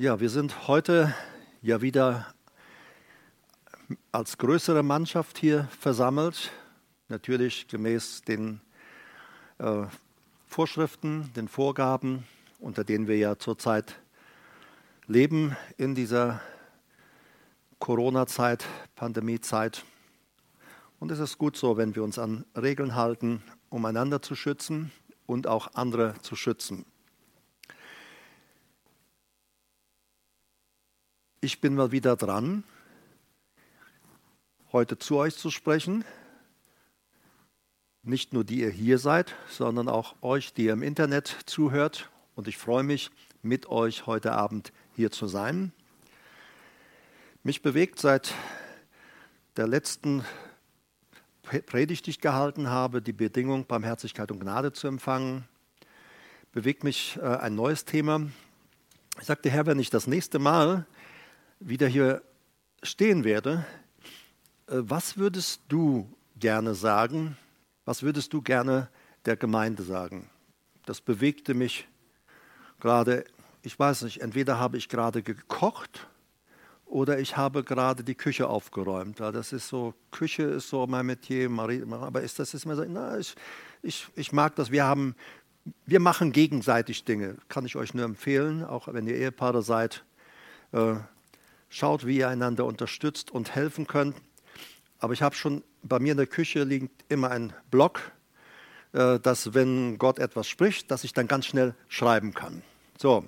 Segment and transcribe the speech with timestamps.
[0.00, 1.12] Ja, wir sind heute
[1.60, 2.32] ja wieder
[4.12, 6.52] als größere Mannschaft hier versammelt,
[7.08, 8.60] natürlich gemäß den
[9.58, 9.86] äh,
[10.46, 12.28] Vorschriften, den Vorgaben,
[12.60, 13.98] unter denen wir ja zurzeit
[15.08, 16.40] leben in dieser
[17.80, 19.84] Corona-Zeit, Pandemie-Zeit.
[21.00, 24.92] Und es ist gut so, wenn wir uns an Regeln halten, um einander zu schützen
[25.26, 26.84] und auch andere zu schützen.
[31.40, 32.64] Ich bin mal wieder dran,
[34.72, 36.04] heute zu euch zu sprechen.
[38.02, 42.10] Nicht nur die ihr hier seid, sondern auch euch, die ihr im Internet zuhört.
[42.34, 45.70] Und ich freue mich, mit euch heute Abend hier zu sein.
[47.44, 48.34] Mich bewegt seit
[49.56, 50.24] der letzten
[51.42, 55.44] Predigt, die ich gehalten habe, die Bedingung, Barmherzigkeit und Gnade zu empfangen,
[56.50, 58.26] bewegt mich äh, ein neues Thema.
[59.20, 60.84] Ich sagte, Herr, wenn ich das nächste Mal
[61.60, 62.22] wieder hier
[62.82, 63.64] stehen werde,
[64.68, 67.36] äh, was würdest du gerne sagen?
[67.84, 68.88] Was würdest du gerne
[69.24, 70.28] der Gemeinde sagen?
[70.86, 71.88] Das bewegte mich
[72.80, 73.24] gerade,
[73.62, 76.06] ich weiß nicht, entweder habe ich gerade gekocht
[76.86, 79.20] oder ich habe gerade die Küche aufgeräumt.
[79.20, 83.18] Das ist so, Küche ist so mein Metier, aber ist das ist mir so, na,
[83.18, 83.34] ich,
[83.82, 84.70] ich, ich mag das.
[84.70, 85.14] Wir haben,
[85.84, 90.04] wir machen gegenseitig Dinge, kann ich euch nur empfehlen, auch wenn ihr Ehepaare seid.
[90.72, 90.96] Äh,
[91.68, 94.16] Schaut, wie ihr einander unterstützt und helfen könnt.
[94.98, 98.00] Aber ich habe schon, bei mir in der Küche liegt immer ein Block,
[98.92, 102.62] äh, dass wenn Gott etwas spricht, dass ich dann ganz schnell schreiben kann.
[102.96, 103.24] So,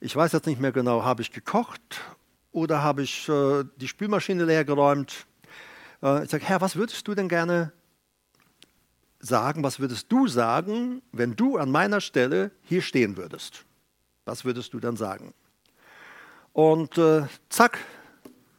[0.00, 2.00] ich weiß jetzt nicht mehr genau, habe ich gekocht
[2.52, 5.26] oder habe ich äh, die Spülmaschine leer geräumt?
[6.02, 7.72] Äh, ich sage, Herr, was würdest du denn gerne
[9.18, 9.62] sagen?
[9.62, 13.64] Was würdest du sagen, wenn du an meiner Stelle hier stehen würdest?
[14.24, 15.32] Was würdest du dann sagen?
[16.52, 17.78] Und äh, zack,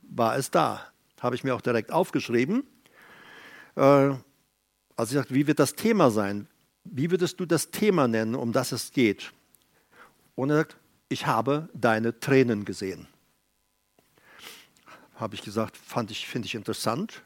[0.01, 0.87] war es da.
[1.19, 2.63] Habe ich mir auch direkt aufgeschrieben.
[3.75, 4.21] Äh, also
[4.97, 6.47] ich sagte, wie wird das Thema sein?
[6.83, 9.31] Wie würdest du das Thema nennen, um das es geht?
[10.35, 10.77] Und er sagt,
[11.09, 13.07] ich habe deine Tränen gesehen.
[15.15, 15.77] Habe ich gesagt,
[16.09, 17.21] ich, finde ich interessant.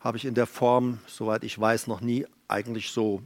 [0.00, 3.22] Habe ich in der Form, soweit ich weiß, noch nie eigentlich so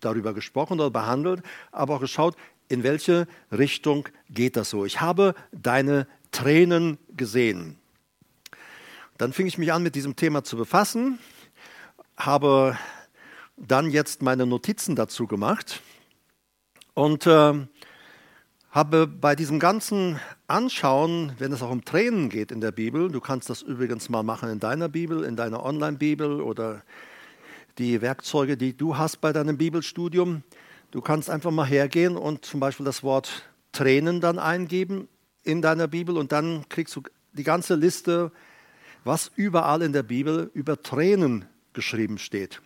[0.00, 2.36] darüber gesprochen oder behandelt, aber auch geschaut,
[2.70, 4.84] in welche Richtung geht das so?
[4.84, 7.76] Ich habe deine Tränen gesehen.
[9.18, 11.18] Dann fing ich mich an, mit diesem Thema zu befassen,
[12.16, 12.78] habe
[13.56, 15.82] dann jetzt meine Notizen dazu gemacht
[16.94, 17.66] und äh,
[18.70, 23.20] habe bei diesem ganzen Anschauen, wenn es auch um Tränen geht in der Bibel, du
[23.20, 26.82] kannst das übrigens mal machen in deiner Bibel, in deiner Online-Bibel oder
[27.78, 30.44] die Werkzeuge, die du hast bei deinem Bibelstudium,
[30.90, 35.08] Du kannst einfach mal hergehen und zum Beispiel das Wort Tränen dann eingeben
[35.44, 37.02] in deiner Bibel und dann kriegst du
[37.32, 38.32] die ganze Liste,
[39.04, 42.60] was überall in der Bibel über Tränen geschrieben steht.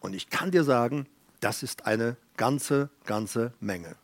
[0.00, 1.06] Und ich kann dir sagen,
[1.40, 3.96] das ist eine ganze, ganze Menge.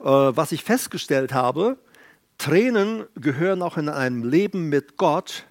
[0.00, 1.78] Äh, was ich festgestellt habe,
[2.38, 5.44] Tränen gehören auch in einem Leben mit Gott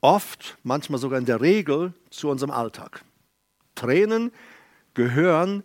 [0.00, 3.04] oft, manchmal sogar in der Regel, zu unserem Alltag.
[3.74, 4.32] Tränen
[4.94, 5.62] gehören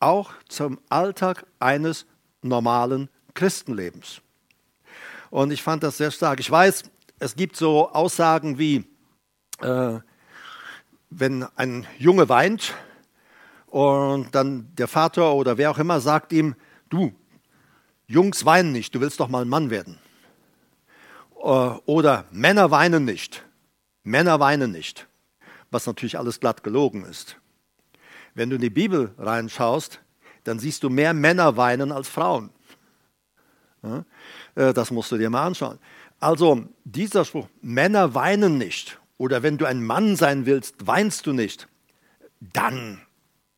[0.00, 2.06] auch zum Alltag eines
[2.42, 4.20] normalen Christenlebens.
[5.30, 6.40] Und ich fand das sehr stark.
[6.40, 6.84] Ich weiß,
[7.18, 8.84] es gibt so Aussagen wie,
[9.60, 9.98] äh,
[11.10, 12.74] wenn ein Junge weint
[13.66, 16.54] und dann der Vater oder wer auch immer sagt ihm,
[16.88, 17.12] du,
[18.06, 19.98] Jungs weinen nicht, du willst doch mal ein Mann werden.
[21.42, 23.44] Äh, oder Männer weinen nicht,
[24.02, 25.06] Männer weinen nicht,
[25.70, 27.36] was natürlich alles glatt gelogen ist.
[28.38, 30.00] Wenn du in die Bibel reinschaust,
[30.44, 32.50] dann siehst du mehr Männer weinen als Frauen.
[34.54, 35.80] Äh, das musst du dir mal anschauen.
[36.20, 41.32] Also dieser Spruch, Männer weinen nicht, oder wenn du ein Mann sein willst, weinst du
[41.32, 41.66] nicht,
[42.38, 43.00] dann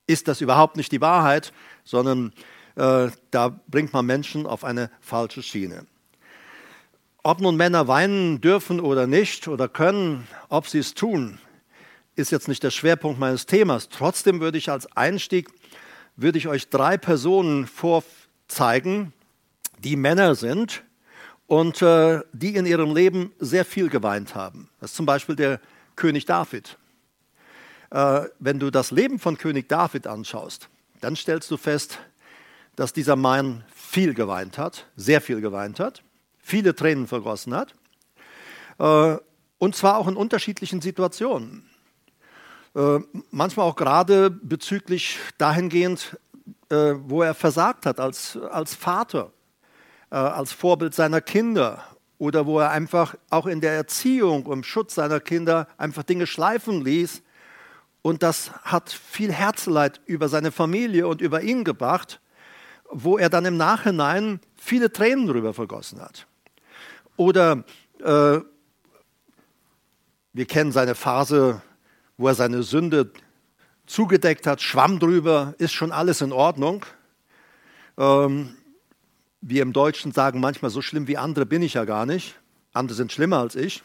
[0.07, 1.53] ist das überhaupt nicht die Wahrheit,
[1.85, 2.33] sondern
[2.77, 5.85] äh, da bringt man Menschen auf eine falsche Schiene.
[7.23, 11.39] Ob nun Männer weinen dürfen oder nicht oder können, ob sie es tun,
[12.21, 13.89] ist jetzt nicht der Schwerpunkt meines Themas.
[13.89, 15.49] Trotzdem würde ich als Einstieg,
[16.17, 19.13] würde ich euch drei Personen vorzeigen,
[19.79, 20.85] die Männer sind
[21.47, 24.69] und äh, die in ihrem Leben sehr viel geweint haben.
[24.81, 25.61] Das ist zum Beispiel der
[25.97, 26.77] König David.
[27.91, 30.69] Äh, wenn du das Leben von König David anschaust,
[31.01, 31.99] dann stellst du fest,
[32.77, 36.03] dass dieser Mann viel geweint hat, sehr viel geweint hat,
[36.39, 37.75] viele Tränen vergossen hat.
[38.79, 39.19] Äh,
[39.59, 41.70] und zwar auch in unterschiedlichen Situationen.
[42.75, 43.01] Äh,
[43.31, 46.17] manchmal auch gerade bezüglich dahingehend,
[46.69, 49.33] äh, wo er versagt hat als, als Vater,
[50.11, 51.83] äh, als Vorbild seiner Kinder
[52.19, 56.85] oder wo er einfach auch in der Erziehung und Schutz seiner Kinder einfach Dinge schleifen
[56.85, 57.23] ließ.
[58.03, 62.21] Und das hat viel Herzeleid über seine Familie und über ihn gebracht,
[62.89, 66.27] wo er dann im Nachhinein viele Tränen darüber vergossen hat.
[67.17, 67.65] Oder
[67.99, 68.41] äh,
[70.33, 71.63] wir kennen seine Phase,
[72.21, 73.11] wo er seine Sünde
[73.87, 76.85] zugedeckt hat, schwamm drüber, ist schon alles in Ordnung.
[77.97, 78.57] Ähm,
[79.41, 82.39] wir im Deutschen sagen manchmal, so schlimm wie andere bin ich ja gar nicht.
[82.75, 83.83] Andere sind schlimmer als ich.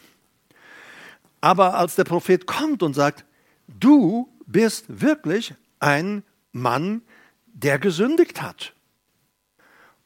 [1.39, 3.23] Aber als der Prophet kommt und sagt,
[3.67, 6.21] du bist wirklich ein
[6.51, 7.03] Mann,
[7.47, 8.73] der gesündigt hat.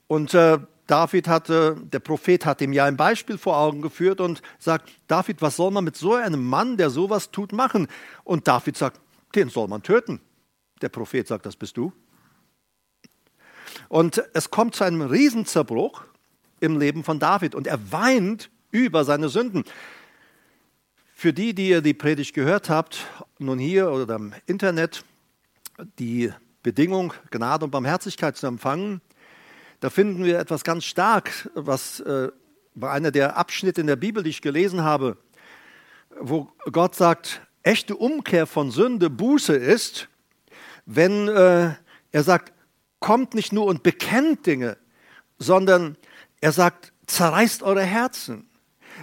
[0.05, 0.59] Und äh,
[0.89, 5.39] David hatte, der Prophet hat ihm ja ein Beispiel vor Augen geführt und sagt, David,
[5.39, 7.87] was soll man mit so einem Mann, der sowas tut, machen?
[8.23, 8.99] Und David sagt,
[9.35, 10.19] den soll man töten.
[10.81, 11.93] Der Prophet sagt, das bist du.
[13.87, 16.05] Und es kommt zu einem Riesenzerbruch
[16.59, 19.65] im Leben von David und er weint über seine Sünden.
[21.13, 23.05] Für die, die ihr die Predigt gehört habt,
[23.37, 25.03] nun hier oder im Internet,
[25.99, 26.33] die
[26.63, 29.01] Bedingung, Gnade und Barmherzigkeit zu empfangen,
[29.79, 32.29] da finden wir etwas ganz stark, was äh,
[32.75, 35.17] bei einer der Abschnitte in der Bibel, die ich gelesen habe,
[36.19, 40.09] wo Gott sagt, echte Umkehr von Sünde Buße ist,
[40.85, 41.73] wenn äh,
[42.11, 42.53] er sagt,
[42.99, 44.77] kommt nicht nur und bekennt Dinge,
[45.37, 45.97] sondern
[46.41, 48.49] er sagt, zerreißt eure Herzen,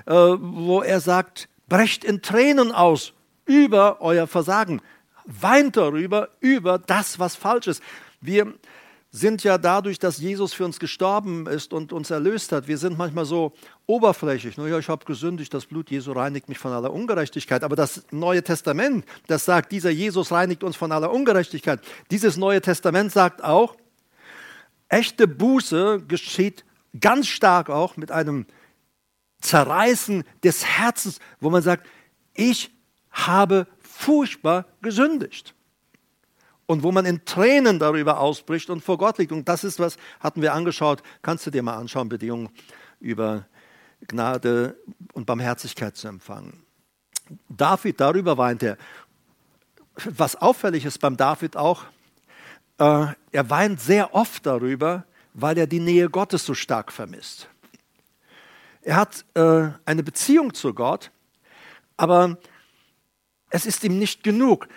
[0.06, 3.12] äh, wo er sagt, brecht in Tränen aus
[3.46, 4.82] über euer Versagen,
[5.24, 7.82] weint darüber, über das, was falsch ist.
[8.20, 8.54] Wir
[9.16, 12.98] sind ja dadurch, dass Jesus für uns gestorben ist und uns erlöst hat, wir sind
[12.98, 13.54] manchmal so
[13.86, 14.58] oberflächlich.
[14.58, 17.64] Naja, ich habe gesündigt, das Blut Jesu reinigt mich von aller Ungerechtigkeit.
[17.64, 21.80] Aber das Neue Testament, das sagt, dieser Jesus reinigt uns von aller Ungerechtigkeit.
[22.10, 23.76] Dieses Neue Testament sagt auch,
[24.88, 26.64] Echte Buße geschieht
[27.00, 28.46] ganz stark auch mit einem
[29.40, 31.86] Zerreißen des Herzens, wo man sagt,
[32.34, 32.70] ich
[33.10, 35.55] habe furchtbar gesündigt.
[36.66, 39.32] Und wo man in Tränen darüber ausbricht und vor Gott liegt.
[39.32, 42.48] Und das ist was, hatten wir angeschaut, kannst du dir mal anschauen, Bedingungen
[42.98, 43.46] über
[44.08, 44.76] Gnade
[45.12, 46.64] und Barmherzigkeit zu empfangen.
[47.48, 48.76] David, darüber weint er.
[50.04, 51.84] Was auffällig ist beim David auch,
[52.78, 55.04] äh, er weint sehr oft darüber,
[55.34, 57.48] weil er die Nähe Gottes so stark vermisst.
[58.82, 61.10] Er hat äh, eine Beziehung zu Gott,
[61.96, 62.38] aber
[63.50, 64.68] es ist ihm nicht genug.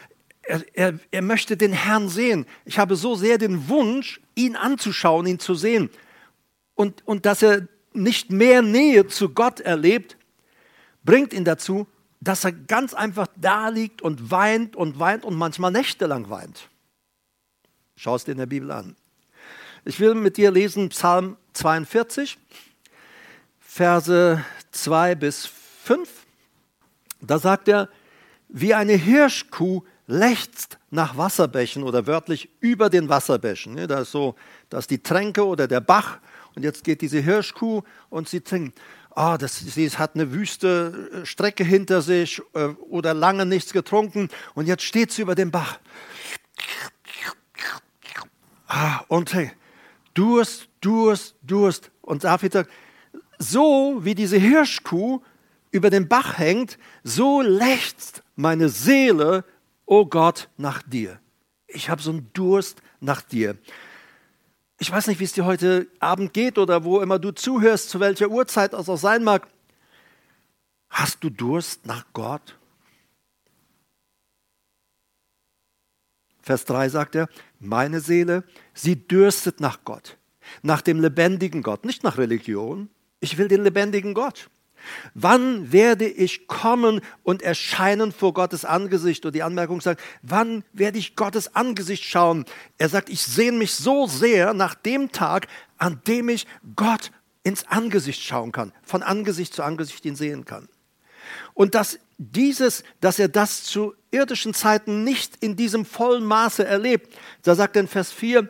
[0.49, 2.47] Er, er, er möchte den Herrn sehen.
[2.65, 5.91] Ich habe so sehr den Wunsch, ihn anzuschauen, ihn zu sehen.
[6.73, 10.17] Und, und dass er nicht mehr Nähe zu Gott erlebt,
[11.03, 11.85] bringt ihn dazu,
[12.19, 16.67] dass er ganz einfach da liegt und weint und weint und manchmal nächtelang weint.
[17.95, 18.95] Schau es dir in der Bibel an.
[19.85, 22.39] Ich will mit dir lesen Psalm 42,
[23.59, 25.45] Verse 2 bis
[25.83, 26.09] 5.
[27.21, 27.87] Da sagt er,
[28.47, 33.87] wie eine Hirschkuh lechzt nach Wasserbächen oder wörtlich über den Wasserbächen.
[33.87, 34.35] Da ist so,
[34.69, 36.17] da ist die Tränke oder der Bach
[36.55, 38.79] und jetzt geht diese Hirschkuh und sie trinkt.
[39.11, 44.29] Ah, das, sie hat eine wüste äh, Strecke hinter sich äh, oder lange nichts getrunken
[44.55, 45.79] und jetzt steht sie über dem Bach
[48.67, 49.51] Ah, und hey,
[50.13, 51.91] Durst, Durst, Durst.
[52.01, 52.71] Und David sagt,
[53.39, 55.21] so wie diese Hirschkuh
[55.71, 59.43] über den Bach hängt, so lechzt meine Seele,
[59.89, 61.19] oh Gott, nach dir.
[61.67, 63.57] Ich habe so einen Durst nach dir.
[64.77, 67.99] Ich weiß nicht, wie es dir heute Abend geht oder wo immer du zuhörst, zu
[67.99, 69.47] welcher Uhrzeit es auch sein mag.
[70.89, 72.57] Hast du Durst nach Gott?
[76.41, 77.27] Vers 3 sagt er,
[77.59, 78.43] meine Seele,
[78.73, 80.17] sie dürstet nach Gott,
[80.61, 82.89] nach dem lebendigen Gott, nicht nach Religion.
[83.19, 84.49] Ich will den lebendigen Gott.
[85.13, 89.25] Wann werde ich kommen und erscheinen vor Gottes Angesicht?
[89.25, 92.45] Und die Anmerkung sagt, wann werde ich Gottes Angesicht schauen?
[92.77, 97.11] Er sagt, ich sehne mich so sehr nach dem Tag, an dem ich Gott
[97.43, 100.67] ins Angesicht schauen kann, von Angesicht zu Angesicht ihn sehen kann.
[101.53, 107.15] Und dass dieses, dass er das zu irdischen Zeiten nicht in diesem vollen Maße erlebt.
[107.43, 108.49] Da sagt er in Vers 4,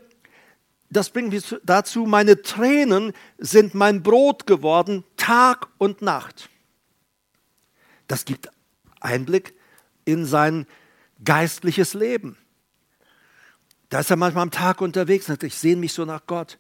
[0.90, 6.50] das bringt mich dazu, meine Tränen sind mein Brot geworden, Tag und Nacht.
[8.08, 8.50] Das gibt
[9.00, 9.54] Einblick
[10.06, 10.66] in sein
[11.24, 12.38] geistliches Leben.
[13.90, 16.58] Da ist er manchmal am Tag unterwegs und sagt, ich sehne mich so nach Gott.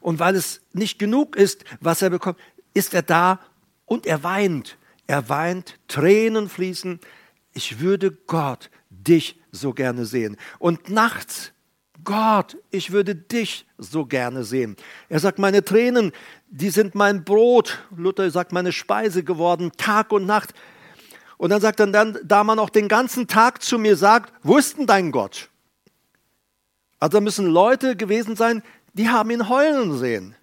[0.00, 2.38] Und weil es nicht genug ist, was er bekommt,
[2.74, 3.40] ist er da
[3.86, 4.76] und er weint.
[5.06, 7.00] Er weint, Tränen fließen,
[7.52, 10.36] ich würde Gott, dich so gerne sehen.
[10.58, 11.53] Und nachts
[12.04, 14.76] Gott, ich würde dich so gerne sehen.
[15.08, 16.12] Er sagt, meine Tränen,
[16.48, 17.78] die sind mein Brot.
[17.96, 20.54] Luther sagt, meine Speise geworden, Tag und Nacht.
[21.36, 24.56] Und dann sagt er dann, da man auch den ganzen Tag zu mir sagt, wo
[24.56, 25.50] ist denn dein Gott?
[27.00, 30.36] Also müssen Leute gewesen sein, die haben ihn heulen sehen.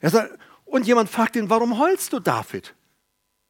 [0.00, 2.74] Er sagt, und jemand fragt ihn, warum heulst du, David?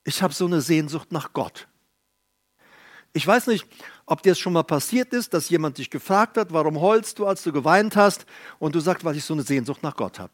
[0.05, 1.67] Ich habe so eine Sehnsucht nach Gott.
[3.13, 3.67] Ich weiß nicht,
[4.07, 7.27] ob dir es schon mal passiert ist, dass jemand dich gefragt hat, warum heulst du,
[7.27, 8.25] als du geweint hast,
[8.59, 10.33] und du sagst, weil ich so eine Sehnsucht nach Gott habe.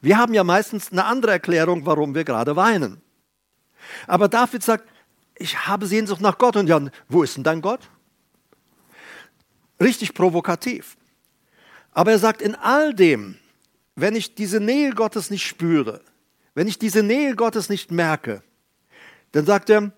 [0.00, 3.00] Wir haben ja meistens eine andere Erklärung, warum wir gerade weinen.
[4.08, 4.88] Aber David sagt,
[5.36, 6.56] ich habe Sehnsucht nach Gott.
[6.56, 7.88] Und Jan, wo ist denn dein Gott?
[9.80, 10.96] Richtig provokativ.
[11.92, 13.36] Aber er sagt, in all dem,
[13.94, 16.00] wenn ich diese Nähe Gottes nicht spüre,
[16.54, 18.42] wenn ich diese Nähe Gottes nicht merke,
[19.32, 19.92] dann sagt er,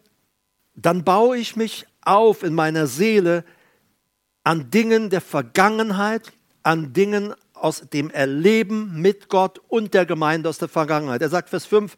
[0.75, 3.45] dann baue ich mich auf in meiner Seele
[4.43, 10.59] an Dingen der Vergangenheit, an Dingen aus dem Erleben mit Gott und der Gemeinde aus
[10.59, 11.23] der Vergangenheit.
[11.23, 11.97] Er sagt Vers 5,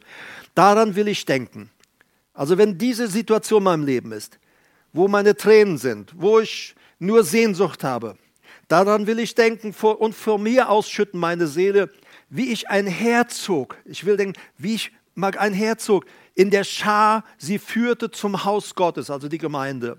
[0.55, 1.71] daran will ich denken.
[2.33, 4.39] Also wenn diese Situation in meinem Leben ist,
[4.93, 8.17] wo meine Tränen sind, wo ich nur Sehnsucht habe,
[8.69, 11.91] daran will ich denken und vor mir ausschütten meine Seele,
[12.29, 16.05] wie ich ein Herzog, ich will denken, wie ich mag ein Herzog
[16.37, 19.99] in der Schar sie führte zum Haus Gottes, also die Gemeinde.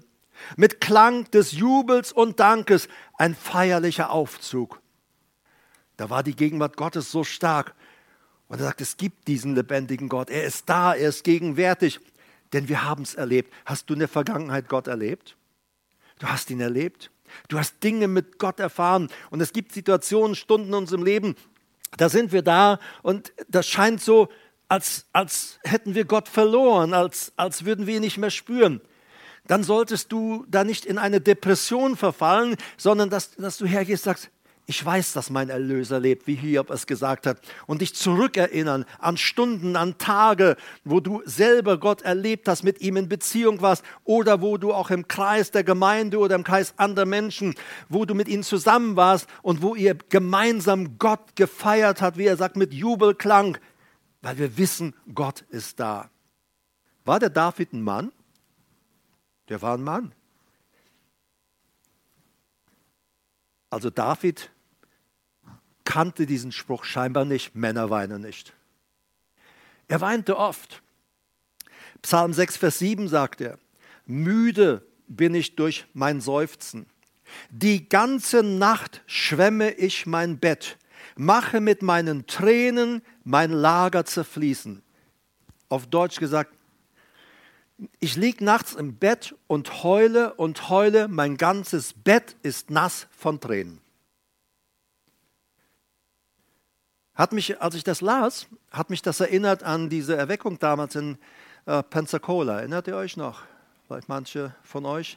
[0.56, 4.80] Mit Klang des Jubels und Dankes ein feierlicher Aufzug.
[5.98, 7.74] Da war die Gegenwart Gottes so stark.
[8.48, 10.30] Und er sagt, es gibt diesen lebendigen Gott.
[10.30, 12.00] Er ist da, er ist gegenwärtig.
[12.54, 13.52] Denn wir haben es erlebt.
[13.66, 15.36] Hast du in der Vergangenheit Gott erlebt?
[16.20, 17.10] Du hast ihn erlebt.
[17.48, 19.10] Du hast Dinge mit Gott erfahren.
[19.32, 21.36] Und es gibt Situationen, Stunden in unserem Leben,
[21.96, 24.30] da sind wir da und das scheint so,
[24.70, 28.82] als, als hätten wir Gott verloren, als, als würden wir ihn nicht mehr spüren.
[29.48, 34.12] Dann solltest du da nicht in eine Depression verfallen, sondern dass, dass du hergehst und
[34.12, 34.30] sagst,
[34.70, 39.16] ich weiß, dass mein Erlöser lebt, wie Hiob es gesagt hat, und dich zurückerinnern an
[39.16, 44.42] Stunden, an Tage, wo du selber Gott erlebt hast, mit ihm in Beziehung warst, oder
[44.42, 47.56] wo du auch im Kreis der Gemeinde oder im Kreis anderer Menschen,
[47.88, 52.36] wo du mit ihnen zusammen warst und wo ihr gemeinsam Gott gefeiert habt, wie er
[52.36, 53.58] sagt, mit Jubelklang,
[54.22, 56.10] weil wir wissen, Gott ist da.
[57.06, 58.12] War der David ein Mann?
[59.50, 60.14] Der war ein Mann.
[63.70, 64.52] Also David
[65.84, 68.54] kannte diesen Spruch scheinbar nicht, Männer weinen nicht.
[69.88, 70.82] Er weinte oft.
[72.02, 73.58] Psalm 6, Vers 7 sagt er,
[74.06, 76.86] müde bin ich durch mein Seufzen.
[77.50, 80.78] Die ganze Nacht schwemme ich mein Bett,
[81.16, 84.82] mache mit meinen Tränen mein Lager zerfließen.
[85.70, 86.54] Auf Deutsch gesagt,
[88.00, 93.40] ich liege nachts im Bett und heule und heule, mein ganzes Bett ist nass von
[93.40, 93.82] Tränen.
[97.14, 101.18] Hat mich, als ich das las, hat mich das erinnert an diese Erweckung damals in
[101.66, 102.60] äh, Pensacola.
[102.60, 103.42] Erinnert ihr euch noch?
[103.88, 105.16] Vielleicht manche von euch.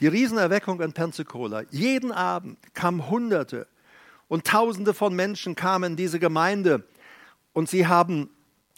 [0.00, 1.62] Die Riesenerweckung in Pensacola.
[1.70, 3.66] Jeden Abend kamen Hunderte
[4.30, 6.84] und Tausende von Menschen kamen in diese Gemeinde
[7.52, 8.30] und sie haben,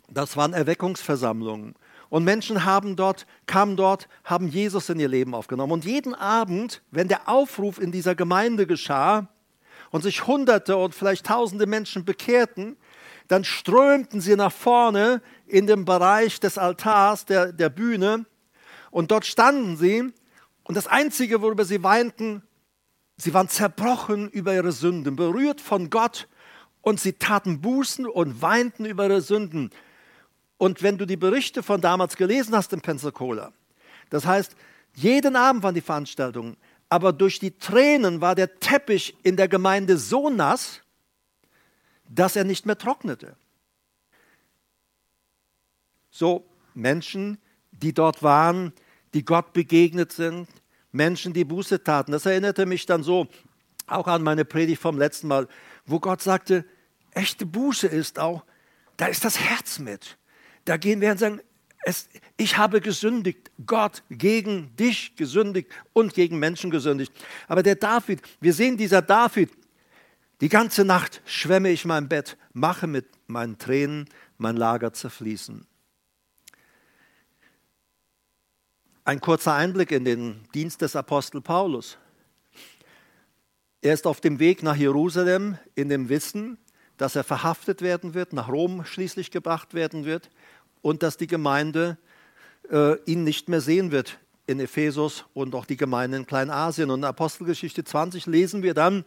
[0.08, 1.74] das waren Erweckungsversammlungen.
[2.08, 5.72] Und Menschen haben dort, kamen dort, haben Jesus in ihr Leben aufgenommen.
[5.72, 9.28] Und jeden Abend, wenn der Aufruf in dieser Gemeinde geschah,
[9.90, 12.78] und sich Hunderte und vielleicht Tausende Menschen bekehrten,
[13.28, 18.24] dann strömten sie nach vorne in den Bereich des Altars, der, der Bühne,
[18.90, 20.12] und dort standen sie,
[20.64, 22.42] und das Einzige, worüber sie weinten,
[23.22, 26.28] sie waren zerbrochen über ihre Sünden, berührt von Gott,
[26.80, 29.70] und sie taten Bußen und weinten über ihre Sünden.
[30.56, 33.52] Und wenn du die Berichte von damals gelesen hast in Pensacola,
[34.10, 34.56] das heißt,
[34.94, 36.56] jeden Abend waren die Veranstaltungen,
[36.88, 40.80] aber durch die Tränen war der Teppich in der Gemeinde so nass,
[42.08, 43.36] dass er nicht mehr trocknete.
[46.10, 47.38] So Menschen,
[47.70, 48.72] die dort waren,
[49.14, 50.48] die Gott begegnet sind,
[50.92, 52.12] Menschen, die Buße taten.
[52.12, 53.26] Das erinnerte mich dann so
[53.86, 55.48] auch an meine Predigt vom letzten Mal,
[55.86, 56.64] wo Gott sagte,
[57.12, 58.44] echte Buße ist auch,
[58.96, 60.16] da ist das Herz mit.
[60.64, 61.40] Da gehen wir und sagen,
[61.84, 67.12] es, ich habe gesündigt, Gott gegen dich gesündigt und gegen Menschen gesündigt.
[67.48, 69.50] Aber der David, wir sehen dieser David,
[70.40, 74.08] die ganze Nacht schwemme ich mein Bett, mache mit meinen Tränen
[74.38, 75.66] mein Lager zerfließen.
[79.04, 81.98] Ein kurzer Einblick in den Dienst des Apostel Paulus.
[83.80, 86.56] Er ist auf dem Weg nach Jerusalem in dem Wissen,
[86.98, 90.30] dass er verhaftet werden wird, nach Rom schließlich gebracht werden wird
[90.82, 91.98] und dass die Gemeinde
[92.70, 96.88] äh, ihn nicht mehr sehen wird in Ephesus und auch die Gemeinde in Kleinasien.
[96.88, 99.04] Und in Apostelgeschichte 20 lesen wir dann,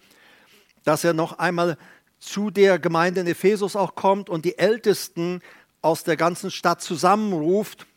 [0.84, 1.78] dass er noch einmal
[2.20, 5.40] zu der Gemeinde in Ephesus auch kommt und die Ältesten
[5.82, 7.88] aus der ganzen Stadt zusammenruft,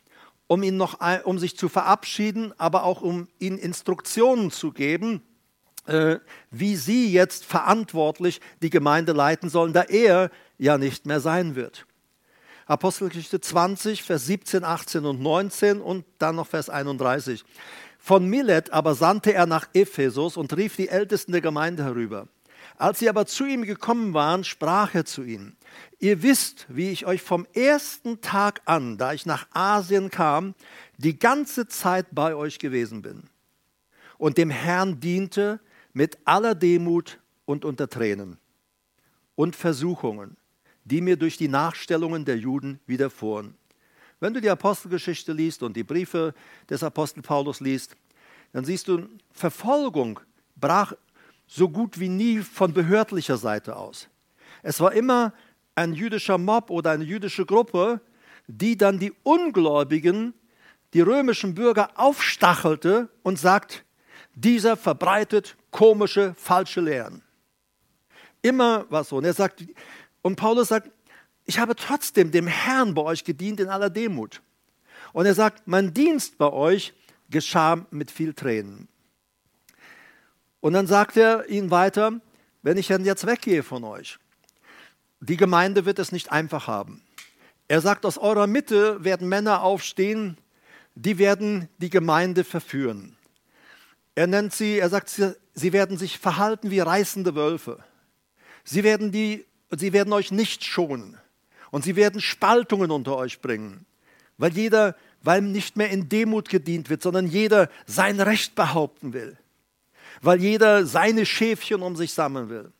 [0.49, 5.23] um, ihn noch, um sich zu verabschieden, aber auch um ihnen Instruktionen zu geben,
[5.87, 6.19] äh,
[6.50, 11.87] wie sie jetzt verantwortlich die Gemeinde leiten sollen, da er ja nicht mehr sein wird.
[12.67, 17.45] Apostelgeschichte 20, Vers 17, 18 und 19 und dann noch Vers 31.
[17.99, 22.28] Von Milet aber sandte er nach Ephesus und rief die Ältesten der Gemeinde herüber.
[22.78, 25.56] Als sie aber zu ihm gekommen waren, sprach er zu ihnen,
[25.99, 30.54] ihr wisst, wie ich euch vom ersten Tag an, da ich nach Asien kam,
[30.97, 33.25] die ganze Zeit bei euch gewesen bin
[34.16, 35.61] und dem Herrn diente
[35.92, 38.38] mit aller Demut und unter Tränen
[39.35, 40.37] und Versuchungen
[40.88, 43.54] die mir durch die Nachstellungen der Juden widerfuhren.
[44.20, 46.35] Wenn du die Apostelgeschichte liest und die Briefe
[46.68, 47.94] des Apostel Paulus liest,
[48.52, 50.18] dann siehst du, Verfolgung
[50.56, 50.94] brach
[51.49, 54.09] so gut wie nie von behördlicher Seite aus.
[54.62, 55.33] Es war immer
[55.75, 58.00] ein jüdischer Mob oder eine jüdische Gruppe,
[58.47, 60.35] die dann die Ungläubigen,
[60.95, 63.85] die römischen Bürger aufstachelte und sagt,
[64.35, 67.23] dieser verbreitet komische, falsche Lehren.
[68.43, 69.17] Immer war es so.
[69.17, 69.64] Und er sagt,
[70.23, 70.90] und Paulus sagt,
[71.45, 74.43] ich habe trotzdem dem Herrn bei euch gedient in aller Demut.
[75.12, 76.95] Und er sagt, mein Dienst bei euch
[77.31, 78.88] geschah mit viel Tränen.
[80.60, 82.20] Und dann sagt er ihnen weiter,
[82.62, 84.18] wenn ich dann jetzt weggehe von euch,
[85.20, 87.02] die Gemeinde wird es nicht einfach haben.
[87.68, 90.38] Er sagt, aus eurer Mitte werden Männer aufstehen,
[90.94, 93.16] die werden die Gemeinde verführen.
[94.14, 97.84] Er nennt sie, er sagt, sie werden sich verhalten wie reißende Wölfe.
[98.64, 101.18] Sie werden die sie werden euch nicht schonen.
[101.70, 103.84] Und sie werden Spaltungen unter euch bringen,
[104.38, 109.36] weil jeder, weil nicht mehr in Demut gedient wird, sondern jeder sein Recht behaupten will,
[110.22, 112.72] weil jeder seine Schäfchen um sich sammeln will.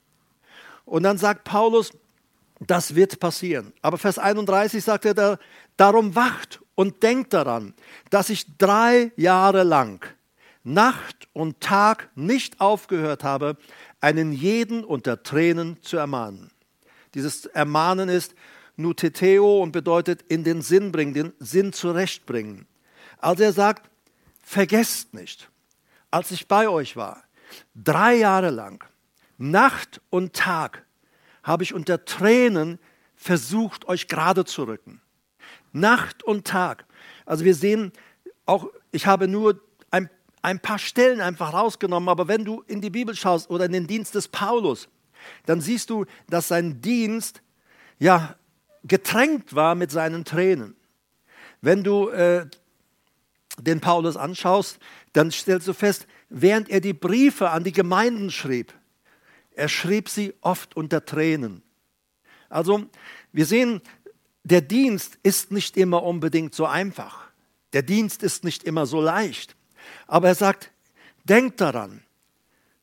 [0.85, 1.93] Und dann sagt Paulus,
[2.61, 3.73] das wird passieren.
[3.83, 5.39] Aber Vers 31 sagt er da,
[5.77, 7.75] darum wacht und denkt daran,
[8.11, 10.05] dass ich drei Jahre lang
[10.65, 13.57] Nacht und Tag nicht aufgehört habe,
[14.01, 16.51] einen jeden unter Tränen zu ermahnen.
[17.15, 18.35] Dieses Ermahnen ist
[18.77, 22.67] nuteteo und bedeutet in den Sinn bringen, den Sinn zurechtbringen.
[23.19, 23.91] Also er sagt,
[24.43, 25.49] vergesst nicht,
[26.11, 27.23] als ich bei euch war,
[27.75, 28.85] drei Jahre lang,
[29.39, 30.85] Nacht und Tag,
[31.43, 32.79] habe ich unter Tränen
[33.17, 35.01] versucht, euch gerade zu rücken.
[35.73, 36.87] Nacht und Tag.
[37.25, 37.93] Also wir sehen
[38.47, 40.09] auch, ich habe nur ein,
[40.43, 43.87] ein paar Stellen einfach rausgenommen, aber wenn du in die Bibel schaust oder in den
[43.87, 44.89] Dienst des Paulus,
[45.47, 47.43] dann siehst du, dass sein Dienst
[47.99, 48.37] ja
[48.85, 50.77] getränkt war mit seinen Tränen.
[51.61, 52.47] Wenn du äh,
[53.59, 54.79] den Paulus anschaust,
[55.13, 58.75] dann stellst du fest, während er die Briefe an die Gemeinden schrieb,
[59.53, 61.63] er schrieb sie oft unter Tränen.
[62.49, 62.87] Also
[63.33, 63.83] wir sehen,
[64.45, 67.29] der Dienst ist nicht immer unbedingt so einfach.
[67.73, 69.57] Der Dienst ist nicht immer so leicht.
[70.07, 70.71] Aber er sagt,
[71.25, 72.03] denkt daran,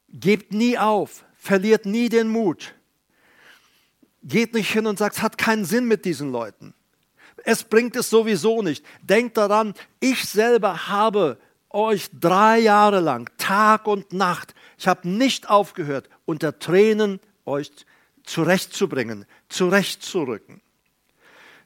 [0.10, 2.76] gebt nie auf, verliert nie den Mut.
[4.22, 6.74] Geht nicht hin und sagt, es hat keinen Sinn mit diesen Leuten.
[7.44, 8.84] Es bringt es sowieso nicht.
[9.02, 11.38] Denkt daran, ich selber habe
[11.76, 17.72] euch drei Jahre lang, Tag und Nacht, ich habe nicht aufgehört, unter Tränen euch
[18.24, 20.62] zurechtzubringen, zurechtzurücken.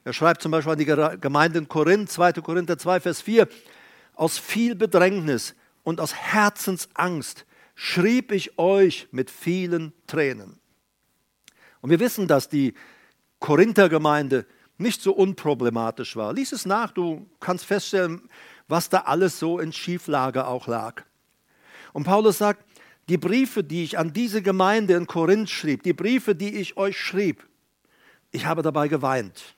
[0.04, 2.32] Er schreibt zum Beispiel an die Gemeinde in Korinth, 2.
[2.34, 3.48] Korinther 2, Vers 4,
[4.14, 10.58] aus viel Bedrängnis und aus Herzensangst schrieb ich euch mit vielen Tränen.
[11.80, 12.74] Und wir wissen, dass die
[13.38, 14.44] Korinther-Gemeinde
[14.76, 16.32] nicht so unproblematisch war.
[16.32, 18.28] Lies es nach, du kannst feststellen,
[18.70, 21.02] was da alles so in Schieflage auch lag.
[21.92, 22.64] Und Paulus sagt,
[23.08, 26.98] die Briefe, die ich an diese Gemeinde in Korinth schrieb, die Briefe, die ich euch
[26.98, 27.46] schrieb,
[28.30, 29.56] ich habe dabei geweint,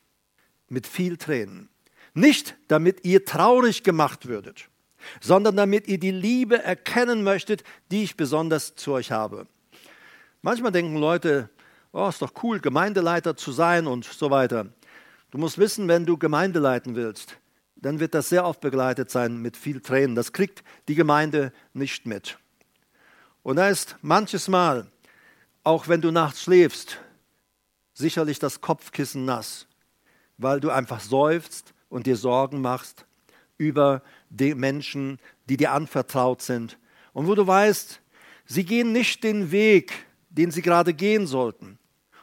[0.69, 1.69] mit viel Tränen.
[2.15, 4.69] Nicht, damit ihr traurig gemacht würdet,
[5.21, 9.47] sondern damit ihr die Liebe erkennen möchtet, die ich besonders zu euch habe.
[10.41, 11.51] Manchmal denken Leute,
[11.93, 14.67] oh, ist doch cool, Gemeindeleiter zu sein und so weiter.
[15.31, 17.39] Du musst wissen, wenn du Gemeinde leiten willst,
[17.83, 20.15] dann wird das sehr oft begleitet sein mit viel Tränen.
[20.15, 22.39] Das kriegt die Gemeinde nicht mit.
[23.43, 24.87] Und da ist manches Mal,
[25.65, 26.99] auch wenn du nachts schläfst,
[27.93, 29.67] sicherlich das Kopfkissen nass,
[30.39, 33.05] weil du einfach seufzt und dir Sorgen machst
[33.59, 35.19] über die Menschen,
[35.49, 36.79] die dir anvertraut sind.
[37.13, 38.01] Und wo du weißt,
[38.47, 41.79] sie gehen nicht den Weg, den sie gerade gehen sollten.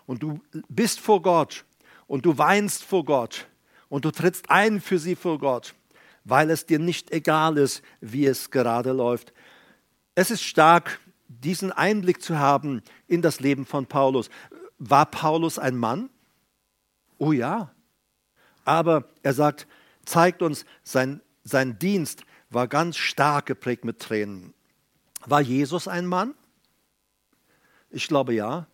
[0.05, 1.65] Und du bist vor Gott
[2.07, 3.48] und du weinst vor Gott
[3.89, 5.75] und du trittst ein für sie vor Gott.
[6.23, 9.33] weil es dir nicht egal ist, wie es gerade läuft.
[10.15, 14.29] Es ist stark, diesen Einblick zu haben in das Leben von Paulus.
[14.77, 16.09] War Paulus ein Mann?
[17.17, 17.71] Oh ja.
[18.65, 19.67] Aber er sagt,
[20.05, 24.53] zeigt uns, sein, sein Dienst war ganz stark geprägt mit Tränen.
[25.25, 26.33] War Jesus ein Mann?
[27.89, 28.67] Ich glaube ja.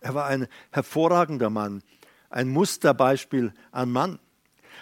[0.00, 1.82] Er war ein hervorragender Mann,
[2.28, 4.18] ein Musterbeispiel an Mann.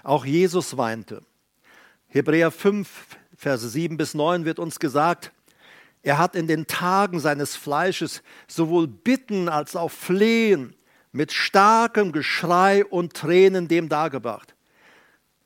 [0.03, 1.23] Auch Jesus weinte.
[2.09, 2.89] Hebräer 5,
[3.37, 5.33] Verse 7 bis 9 wird uns gesagt,
[6.03, 10.75] er hat in den Tagen seines Fleisches sowohl Bitten als auch Flehen
[11.13, 14.55] mit starkem Geschrei und Tränen dem dargebracht.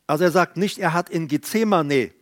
[0.06, 2.12] Also er sagt nicht, er hat in Gethsemane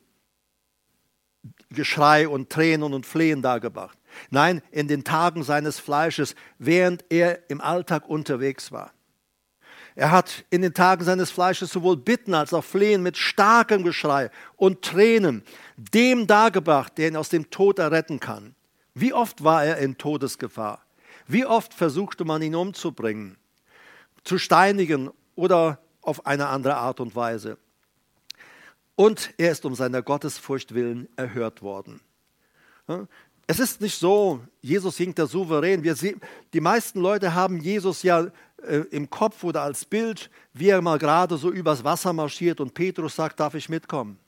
[1.70, 3.98] Geschrei und Tränen und Flehen dargebracht.
[4.30, 8.92] Nein, in den Tagen seines Fleisches, während er im Alltag unterwegs war.
[9.94, 14.30] Er hat in den Tagen seines Fleisches sowohl Bitten als auch Flehen mit starkem Geschrei
[14.56, 15.42] und Tränen
[15.76, 18.54] dem dargebracht, der ihn aus dem Tod erretten kann.
[18.94, 20.84] Wie oft war er in Todesgefahr?
[21.26, 23.36] Wie oft versuchte man ihn umzubringen,
[24.24, 27.58] zu steinigen oder auf eine andere Art und Weise?
[28.96, 32.00] Und er ist um seiner Gottesfurcht willen erhört worden.
[33.46, 35.82] Es ist nicht so, Jesus hinkt da souverän.
[35.82, 35.96] Wir
[36.52, 38.28] die meisten Leute haben Jesus ja
[38.90, 43.16] im Kopf oder als Bild, wie er mal gerade so übers Wasser marschiert und Petrus
[43.16, 44.18] sagt, darf ich mitkommen?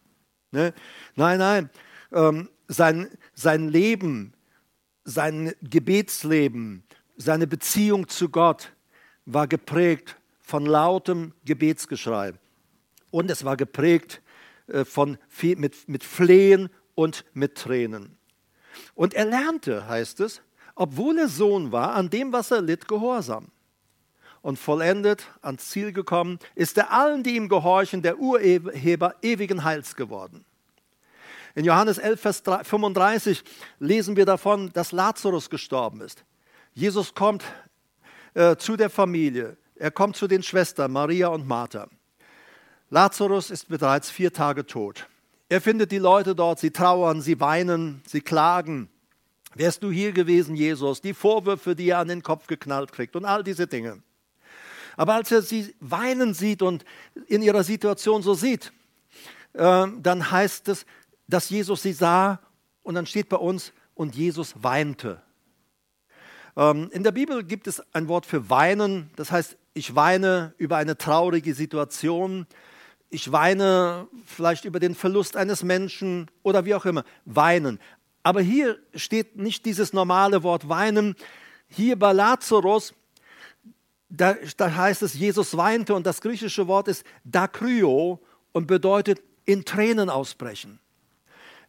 [0.51, 0.73] Ne?
[1.15, 1.71] Nein, nein.
[2.13, 4.33] Ähm, sein, sein Leben,
[5.05, 6.85] sein Gebetsleben,
[7.17, 8.73] seine Beziehung zu Gott
[9.27, 12.35] war geprägt von lautem Gebetsgeschrei.
[13.11, 14.23] Und es war geprägt
[14.67, 18.17] äh, von, mit, mit Flehen und mit Tränen.
[18.95, 20.43] Und er lernte, heißt es,
[20.75, 23.49] obwohl er Sohn war, an dem, was er litt, gehorsam.
[24.45, 29.97] Und vollendet, ans Ziel gekommen, ist er allen, die ihm gehorchen, der Urheber ewigen Heils
[29.97, 30.45] geworden.
[31.55, 33.43] In Johannes 11, Vers 35
[33.79, 36.27] lesen wir davon, dass Lazarus gestorben ist.
[36.75, 37.43] Jesus kommt
[38.35, 39.57] äh, zu der Familie.
[39.77, 41.89] Er kommt zu den Schwestern Maria und Martha.
[42.91, 45.09] Lazarus ist bereits vier Tage tot.
[45.49, 48.91] Er findet die Leute dort, sie trauern, sie weinen, sie klagen.
[49.55, 51.01] Wärst du hier gewesen, Jesus?
[51.01, 54.03] Die Vorwürfe, die er an den Kopf geknallt kriegt und all diese Dinge.
[54.97, 56.85] Aber als er sie weinen sieht und
[57.27, 58.73] in ihrer Situation so sieht,
[59.53, 60.87] äh, dann heißt es,
[61.27, 62.41] dass Jesus sie sah
[62.83, 65.23] und dann steht bei uns, und Jesus weinte.
[66.57, 70.77] Ähm, in der Bibel gibt es ein Wort für weinen, das heißt, ich weine über
[70.77, 72.47] eine traurige Situation,
[73.11, 77.81] ich weine vielleicht über den Verlust eines Menschen oder wie auch immer, weinen.
[78.23, 81.15] Aber hier steht nicht dieses normale Wort weinen.
[81.69, 82.95] Hier bei Lazarus,
[84.17, 88.21] da, da heißt es, Jesus weinte und das griechische Wort ist dakryo
[88.53, 90.81] und bedeutet in Tränen ausbrechen.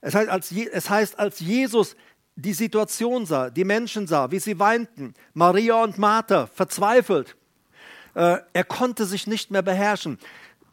[0.02, 1.96] Es heißt, als, es heißt, als Jesus
[2.36, 7.36] die Situation sah, die Menschen sah, wie sie weinten, Maria und Martha verzweifelt,
[8.14, 10.20] äh, er konnte sich nicht mehr beherrschen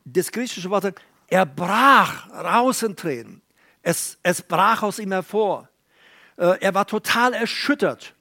[0.04, 0.94] das griechische Wort,
[1.28, 3.42] er brach raus in Tränen.
[3.82, 5.68] Es, es brach aus ihm hervor.
[6.36, 8.14] Äh, er war total erschüttert.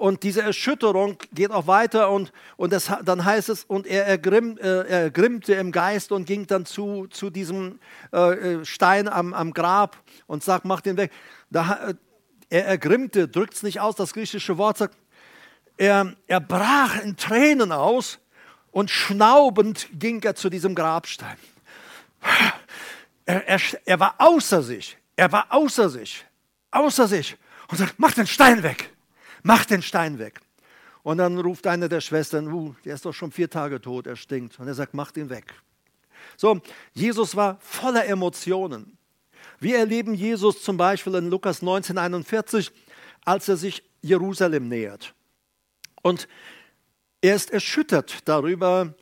[0.00, 4.56] Und diese Erschütterung geht auch weiter und, und das, dann heißt es, und er, ergrimm,
[4.56, 7.78] äh, er ergrimmte im Geist und ging dann zu, zu diesem
[8.10, 11.12] äh, äh Stein am, am Grab und sagt, mach den weg.
[11.50, 11.94] Da, äh,
[12.48, 14.96] er ergrimmte, drückt es nicht aus, das griechische Wort sagt,
[15.76, 18.20] er, er brach in Tränen aus
[18.70, 21.36] und schnaubend ging er zu diesem Grabstein.
[23.26, 24.96] Er, er, er war außer sich.
[25.14, 26.24] Er war außer sich.
[26.70, 27.36] Außer sich.
[27.68, 28.90] Und sagt, mach den Stein weg.
[29.42, 30.40] Mach den Stein weg.
[31.02, 34.16] Und dann ruft eine der Schwestern, uh, der ist doch schon vier Tage tot, er
[34.16, 34.58] stinkt.
[34.58, 35.54] Und er sagt, mach den weg.
[36.36, 36.60] So,
[36.92, 38.98] Jesus war voller Emotionen.
[39.58, 42.70] Wir erleben Jesus zum Beispiel in Lukas 1941,
[43.24, 45.14] als er sich Jerusalem nähert.
[46.02, 46.28] Und
[47.20, 48.94] er ist erschüttert darüber,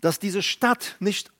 [0.00, 1.30] dass diese Stadt nicht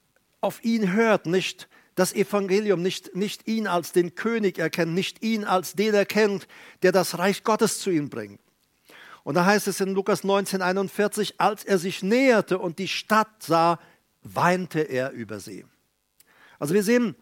[0.42, 1.68] auf ihn hört, nicht
[2.00, 6.48] das Evangelium, nicht, nicht ihn als den König erkennt, nicht ihn als den erkennt,
[6.82, 8.40] der das Reich Gottes zu ihm bringt.
[9.22, 13.42] Und da heißt es in Lukas 19, 41, als er sich näherte und die Stadt
[13.42, 13.78] sah,
[14.22, 15.66] weinte er über sie.
[16.58, 17.14] Also wir sehen,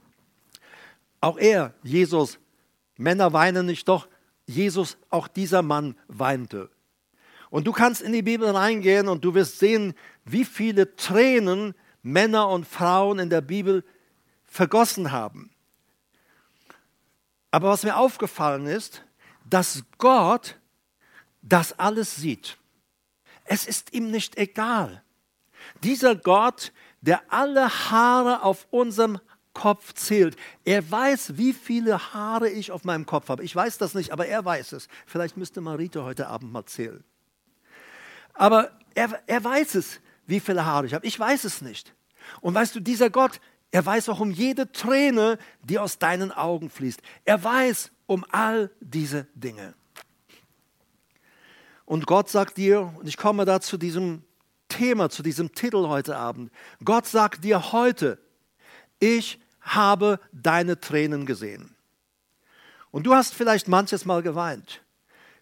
[1.21, 2.39] auch er, Jesus,
[2.97, 4.07] Männer weinen nicht, doch
[4.47, 6.71] Jesus, auch dieser Mann weinte.
[7.51, 12.49] Und du kannst in die Bibel reingehen und du wirst sehen, wie viele Tränen Männer
[12.49, 13.83] und Frauen in der Bibel
[14.49, 15.51] vergossen haben.
[17.51, 19.05] Aber was mir aufgefallen ist,
[19.49, 20.59] dass Gott
[21.43, 22.59] das alles sieht.
[23.45, 25.03] Es ist ihm nicht egal.
[25.83, 29.19] Dieser Gott, der alle Haare auf unserem
[29.55, 30.37] Kopf zählt.
[30.65, 33.43] Er weiß, wie viele Haare ich auf meinem Kopf habe.
[33.43, 34.89] Ich weiß das nicht, aber er weiß es.
[35.07, 37.03] Vielleicht müsste Marita heute Abend mal zählen.
[38.35, 41.07] Aber er, er weiß es, wie viele Haare ich habe.
[41.07, 41.95] Ich weiß es nicht.
[42.41, 46.71] Und weißt du, dieser Gott, er weiß auch um jede Träne, die aus deinen Augen
[46.71, 47.01] fließt.
[47.25, 49.75] Er weiß um all diese Dinge.
[51.85, 54.23] Und Gott sagt dir, und ich komme da zu diesem
[54.69, 56.51] Thema, zu diesem Titel heute Abend.
[56.85, 58.19] Gott sagt dir heute,
[59.01, 61.75] ich habe deine Tränen gesehen.
[62.91, 64.83] Und du hast vielleicht manches Mal geweint.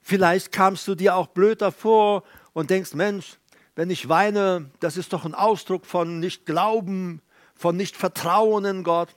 [0.02, 3.38] Vielleicht kamst du dir auch blöd davor und denkst, Mensch,
[3.74, 7.20] wenn ich weine, das ist doch ein Ausdruck von nicht Glauben,
[7.56, 9.16] von nicht Vertrauen in Gott.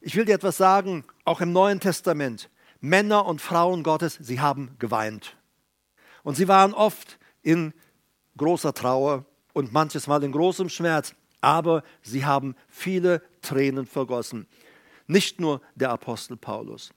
[0.00, 2.50] Ich will dir etwas sagen, auch im Neuen Testament.
[2.80, 5.36] Männer und Frauen Gottes, sie haben geweint.
[6.24, 7.72] Und sie waren oft in
[8.36, 14.48] großer Trauer und manches Mal in großem Schmerz, aber sie haben viele Tränen vergossen.
[15.06, 16.92] Nicht nur der Apostel Paulus.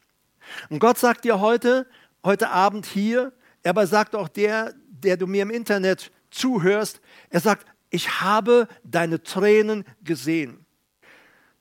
[0.70, 1.88] Und Gott sagt dir heute,
[2.24, 7.68] heute Abend hier, aber sagt auch der, der du mir im Internet zuhörst, er sagt,
[7.96, 10.66] ich habe deine Tränen gesehen.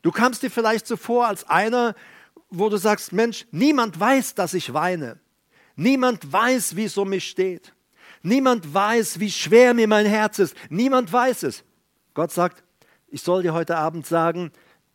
[0.02, 1.94] Du kamst dir vielleicht so vor als einer,
[2.50, 5.20] wo du sagst, Mensch, niemand weiß, dass ich weine.
[5.76, 7.72] Niemand weiß, wie es um mich steht.
[8.22, 10.56] Niemand weiß, wie schwer mir mein Herz ist.
[10.70, 11.62] Niemand weiß es.
[12.14, 12.64] Gott sagt,
[13.08, 14.50] ich soll dir heute Abend sagen,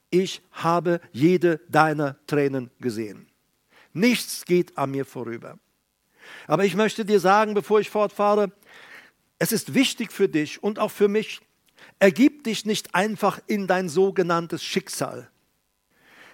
[0.10, 3.28] ich habe jede deiner Tränen gesehen.
[3.94, 5.58] Nichts geht an mir vorüber.
[6.48, 8.52] Aber ich möchte dir sagen, bevor ich fortfahre,
[9.40, 11.40] es ist wichtig für dich und auch für mich,
[11.98, 15.30] ergib dich nicht einfach in dein sogenanntes Schicksal.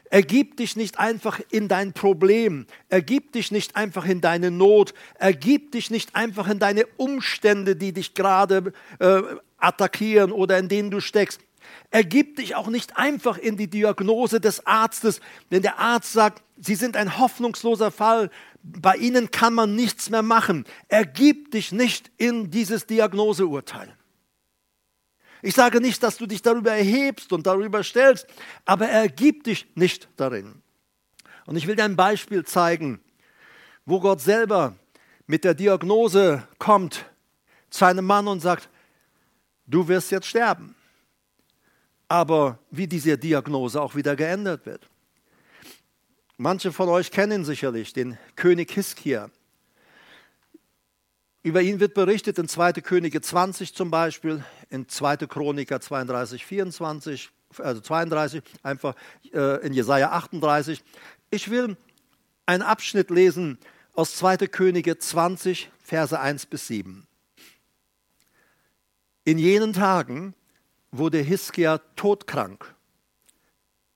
[0.10, 2.68] Ergib dich nicht einfach in dein Problem.
[2.90, 4.94] Ergib dich nicht einfach in deine Not.
[5.16, 9.22] Ergib dich nicht einfach in deine Umstände, die dich gerade äh,
[9.58, 11.42] attackieren oder in denen du steckst.
[11.90, 16.76] Ergib dich auch nicht einfach in die Diagnose des Arztes, wenn der Arzt sagt, Sie
[16.76, 18.30] sind ein hoffnungsloser Fall,
[18.66, 20.66] bei Ihnen kann man nichts mehr machen.
[20.88, 23.96] Ergib dich nicht in dieses Diagnoseurteil.
[25.44, 28.26] Ich sage nicht, dass du dich darüber erhebst und darüber stellst,
[28.66, 30.64] aber ergib dich nicht darin.
[31.46, 33.00] Und ich will dir ein Beispiel zeigen,
[33.86, 34.76] wo Gott selber
[35.28, 37.06] mit der Diagnose kommt
[37.70, 38.70] zu einem Mann und sagt,
[39.68, 40.76] du wirst jetzt sterben.
[42.08, 44.90] Aber wie diese Diagnose auch wieder geändert wird.
[46.38, 49.30] Manche von euch kennen sicherlich den König Hiskia.
[51.44, 52.74] Über ihn wird berichtet in 2.
[52.74, 55.28] Könige 20 zum Beispiel, in 2.
[55.28, 58.96] Chroniker 32, 24, also 32, einfach
[59.32, 60.84] äh, in Jesaja 38.
[61.30, 61.78] Ich will
[62.46, 63.58] einen Abschnitt lesen
[63.94, 64.48] aus 2.
[64.48, 67.08] Könige 20, Verse 1 bis 7.
[69.24, 70.34] In jenen Tagen
[70.92, 72.76] wurde Hiskia todkrank.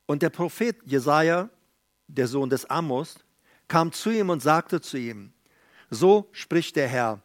[0.05, 1.49] Und der Prophet Jesaja,
[2.15, 3.15] der Sohn des Amos,
[3.67, 5.31] kam zu ihm und sagte zu ihm:
[5.89, 7.21] So spricht der Herr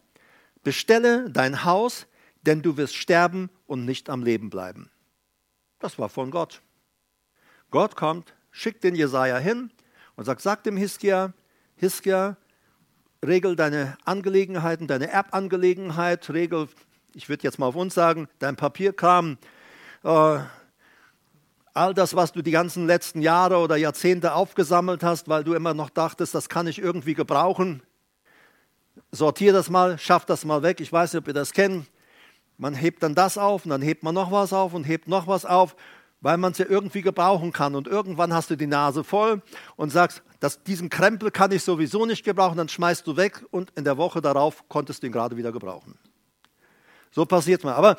[0.65, 2.07] bestelle dein Haus,
[2.41, 4.89] denn du wirst sterben und nicht am Leben bleiben.
[5.79, 6.61] Das war von Gott.
[7.71, 9.71] Gott kommt, schickt den Jesaja hin
[10.17, 11.33] und sagt, sag dem Hiskia,
[11.77, 12.35] Hiskia,
[13.25, 16.67] regel deine Angelegenheiten, deine Erbangelegenheit, regel,
[17.13, 19.37] ich würde jetzt mal auf uns sagen, dein Papierkram,
[20.03, 20.39] äh,
[21.75, 25.73] all das, was du die ganzen letzten Jahre oder Jahrzehnte aufgesammelt hast, weil du immer
[25.73, 27.83] noch dachtest, das kann ich irgendwie gebrauchen,
[29.11, 30.79] sortiere das mal, schaff das mal weg.
[30.79, 31.85] Ich weiß nicht, ob ihr das kennt.
[32.57, 35.27] Man hebt dann das auf und dann hebt man noch was auf und hebt noch
[35.27, 35.75] was auf,
[36.21, 37.75] weil man es ja irgendwie gebrauchen kann.
[37.75, 39.41] Und irgendwann hast du die Nase voll
[39.75, 43.71] und sagst, das, diesen Krempel kann ich sowieso nicht gebrauchen, dann schmeißt du weg und
[43.71, 45.97] in der Woche darauf konntest du ihn gerade wieder gebrauchen.
[47.11, 47.73] So passiert mal.
[47.73, 47.97] Aber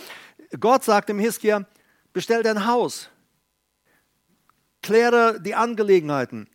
[0.58, 1.66] Gott sagt dem Hiskia,
[2.14, 3.10] bestell dein Haus,
[4.86, 6.48] kläre die Angelegenheiten,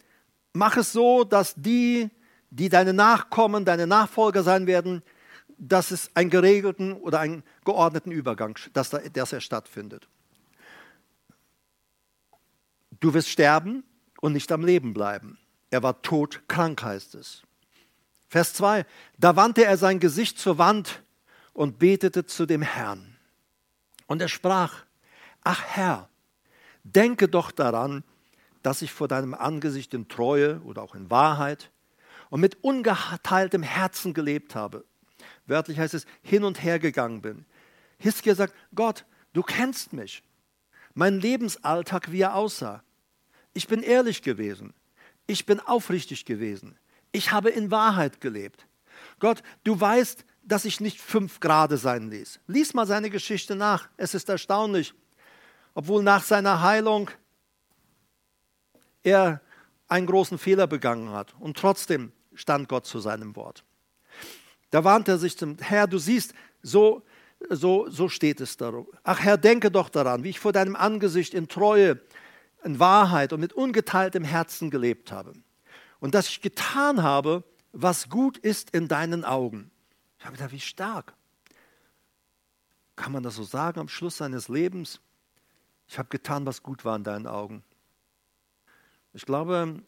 [0.53, 2.09] mach es so, dass die,
[2.49, 5.03] die deine Nachkommen, deine Nachfolger sein werden,
[5.57, 10.07] dass es einen geregelten oder einen geordneten Übergang, dass, da, dass er stattfindet.
[13.01, 13.83] Du wirst sterben
[14.21, 15.37] und nicht am Leben bleiben.
[15.69, 17.43] Er war todkrank, heißt es.
[18.29, 18.85] Vers 2.
[19.17, 21.03] Da wandte er sein Gesicht zur Wand
[21.51, 23.17] und betete zu dem Herrn.
[24.07, 24.85] Und er sprach,
[25.43, 26.07] ach Herr,
[26.83, 28.05] denke doch daran,
[28.63, 31.71] dass ich vor deinem Angesicht in Treue oder auch in Wahrheit
[32.29, 34.85] und mit ungeteiltem Herzen gelebt habe.
[35.45, 37.45] Wörtlich heißt es, hin und her gegangen bin.
[37.97, 40.23] Hiskia sagt, Gott, du kennst mich.
[40.93, 42.83] Mein Lebensalltag, wie er aussah.
[43.53, 44.73] Ich bin ehrlich gewesen.
[45.27, 46.77] Ich bin aufrichtig gewesen.
[47.11, 48.65] Ich habe in Wahrheit gelebt.
[49.19, 52.39] Gott, du weißt, dass ich nicht fünf Grade sein ließ.
[52.47, 53.89] Lies mal seine Geschichte nach.
[53.97, 54.93] Es ist erstaunlich.
[55.73, 57.09] Obwohl nach seiner Heilung
[59.03, 59.41] er
[59.87, 61.35] einen großen Fehler begangen hat.
[61.39, 63.63] Und trotzdem stand Gott zu seinem Wort.
[64.69, 67.03] Da warnt er sich zum Herr, du siehst, so,
[67.49, 68.87] so, so steht es darum.
[69.03, 71.99] Ach Herr, denke doch daran, wie ich vor deinem Angesicht in Treue,
[72.63, 75.33] in Wahrheit und mit ungeteiltem Herzen gelebt habe.
[75.99, 79.71] Und dass ich getan habe, was gut ist in deinen Augen.
[80.19, 81.13] Ich habe gedacht, wie stark.
[82.95, 85.01] Kann man das so sagen am Schluss seines Lebens?
[85.87, 87.63] Ich habe getan, was gut war in deinen Augen.
[89.13, 89.81] Ich glaube,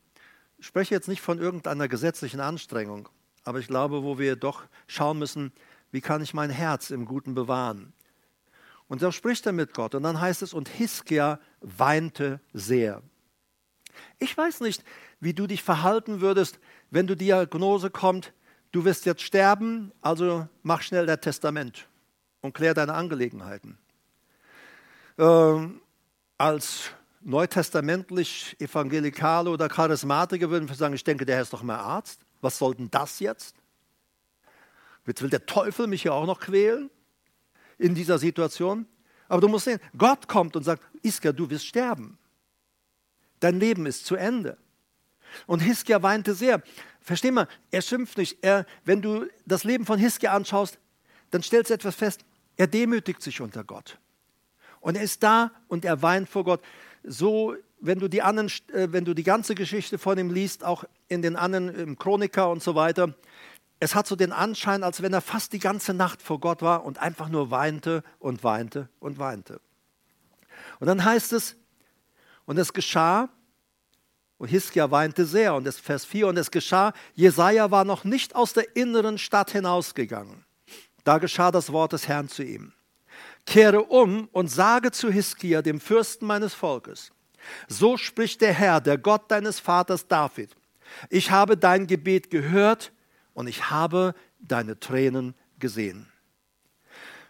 [0.57, 3.09] ich spreche jetzt nicht von irgendeiner gesetzlichen Anstrengung,
[3.43, 5.51] aber ich glaube, wo wir doch schauen müssen,
[5.91, 7.93] wie kann ich mein Herz im Guten bewahren.
[8.87, 13.01] Und da spricht er mit Gott und dann heißt es, und Hiskia weinte sehr.
[14.19, 14.83] Ich weiß nicht,
[15.19, 16.59] wie du dich verhalten würdest,
[16.89, 18.33] wenn die Diagnose kommt,
[18.71, 21.87] du wirst jetzt sterben, also mach schnell das Testament
[22.41, 23.77] und klär deine Angelegenheiten.
[25.17, 25.81] Ähm,
[26.37, 26.91] als
[27.25, 32.21] neutestamentlich Evangelikale oder Charismatiker würden sagen, ich denke, der Herr ist doch mal Arzt.
[32.41, 33.55] Was soll denn das jetzt?
[35.05, 36.89] Jetzt will der Teufel mich ja auch noch quälen
[37.77, 38.85] in dieser Situation.
[39.27, 42.17] Aber du musst sehen, Gott kommt und sagt, Iska, du wirst sterben.
[43.39, 44.57] Dein Leben ist zu Ende.
[45.47, 46.61] Und Hiskia weinte sehr.
[47.01, 48.37] Versteh mal, er schimpft nicht.
[48.41, 50.79] Er, wenn du das Leben von Hiskia anschaust,
[51.31, 52.23] dann stellst du etwas fest.
[52.55, 53.97] Er demütigt sich unter Gott.
[54.79, 56.61] Und er ist da und er weint vor Gott.
[57.03, 60.85] So, wenn du die, anderen, äh, wenn du die ganze Geschichte von ihm liest, auch
[61.09, 63.13] in den anderen im Chroniker und so weiter,
[63.79, 66.85] es hat so den Anschein, als wenn er fast die ganze Nacht vor Gott war
[66.85, 69.59] und einfach nur weinte und weinte und weinte.
[70.79, 71.57] Und dann heißt es,
[72.45, 73.29] und es geschah,
[74.37, 78.35] und Hiskia weinte sehr, und es Vers 4, und es geschah, Jesaja war noch nicht
[78.35, 80.45] aus der inneren Stadt hinausgegangen.
[81.03, 82.73] Da geschah das Wort des Herrn zu ihm
[83.45, 87.11] kehre um und sage zu Hiskia, dem Fürsten meines Volkes,
[87.67, 90.55] so spricht der Herr, der Gott deines Vaters David,
[91.09, 92.91] ich habe dein Gebet gehört
[93.33, 96.07] und ich habe deine Tränen gesehen.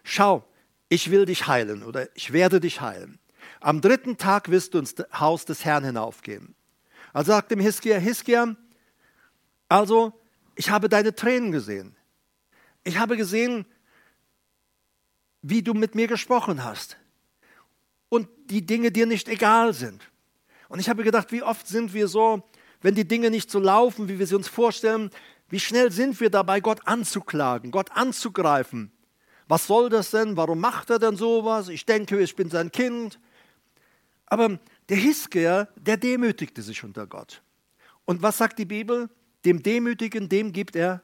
[0.02, 0.44] Schau,
[0.88, 3.18] ich will dich heilen oder ich werde dich heilen.
[3.60, 6.54] Am dritten Tag wirst du ins Haus des Herrn hinaufgehen.
[7.12, 8.56] Also sagt dem Hiskia, Hiskia,
[9.68, 10.20] also
[10.56, 11.96] ich habe deine Tränen gesehen.
[12.82, 13.64] Ich habe gesehen,
[15.46, 16.96] wie du mit mir gesprochen hast
[18.08, 20.10] und die Dinge dir nicht egal sind.
[20.68, 22.42] Und ich habe gedacht, wie oft sind wir so,
[22.80, 25.10] wenn die Dinge nicht so laufen, wie wir sie uns vorstellen,
[25.50, 28.90] wie schnell sind wir dabei, Gott anzuklagen, Gott anzugreifen.
[29.46, 30.38] Was soll das denn?
[30.38, 31.68] Warum macht er denn sowas?
[31.68, 33.20] Ich denke, ich bin sein Kind.
[34.24, 37.42] Aber der Hiskia, der demütigte sich unter Gott.
[38.06, 39.10] Und was sagt die Bibel?
[39.44, 41.02] Dem Demütigen, dem gibt er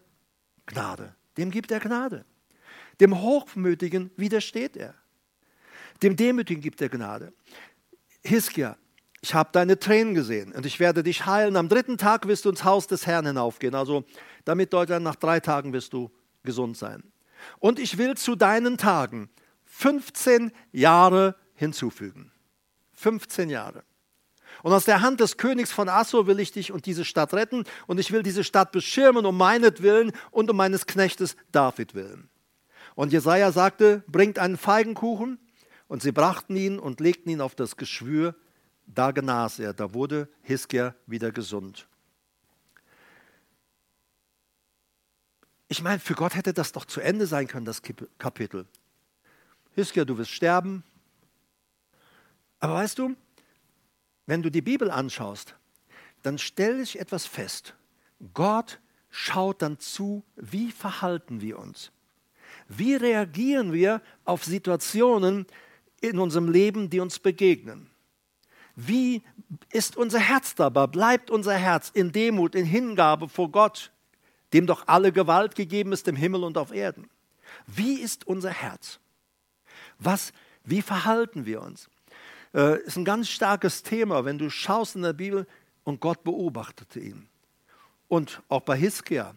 [0.64, 1.14] Gnade.
[1.37, 2.24] Dem gibt er Gnade.
[3.01, 4.95] Dem Hochmütigen widersteht er.
[6.03, 7.33] Dem Demütigen gibt er Gnade.
[8.23, 8.77] Hiskia,
[9.23, 11.57] ich habe deine Tränen gesehen und ich werde dich heilen.
[11.57, 13.75] Am dritten Tag wirst du ins Haus des Herrn hinaufgehen.
[13.75, 14.05] Also
[14.45, 16.11] damit Deutschland nach drei Tagen wirst du
[16.43, 17.03] gesund sein.
[17.59, 19.31] Und ich will zu deinen Tagen
[19.67, 22.33] 15 Jahre hinzufügen.
[22.95, 23.83] 15 Jahre.
[24.63, 27.65] Und aus der Hand des Königs von Assur will ich dich und diese Stadt retten
[27.87, 32.29] und ich will diese Stadt beschirmen um meinetwillen und um meines Knechtes David willen.
[33.01, 35.39] Und Jesaja sagte: Bringt einen Feigenkuchen.
[35.89, 38.35] Und sie brachten ihn und legten ihn auf das Geschwür.
[38.85, 39.73] Da genas er.
[39.73, 41.89] Da wurde Hiskia wieder gesund.
[45.69, 47.81] Ich meine, für Gott hätte das doch zu Ende sein können, das
[48.19, 48.67] Kapitel.
[49.75, 50.85] Hiskia, du wirst sterben.
[52.59, 53.17] Aber weißt du,
[54.27, 55.57] wenn du die Bibel anschaust,
[56.21, 57.75] dann stelle ich etwas fest.
[58.35, 61.93] Gott schaut dann zu, wie verhalten wir uns.
[62.72, 65.44] Wie reagieren wir auf Situationen
[66.00, 67.90] in unserem Leben, die uns begegnen?
[68.76, 69.22] Wie
[69.72, 70.87] ist unser Herz dabei?
[70.87, 73.90] Bleibt unser Herz in Demut, in Hingabe vor Gott,
[74.52, 77.11] dem doch alle Gewalt gegeben ist im Himmel und auf Erden?
[77.66, 79.00] Wie ist unser Herz?
[79.98, 80.33] Was,
[80.64, 81.90] wie verhalten wir uns?
[82.54, 85.46] Äh, ist ein ganz starkes Thema, wenn du schaust in der Bibel
[85.83, 87.28] und Gott beobachtete ihn.
[88.06, 89.35] Und auch bei Hiskia,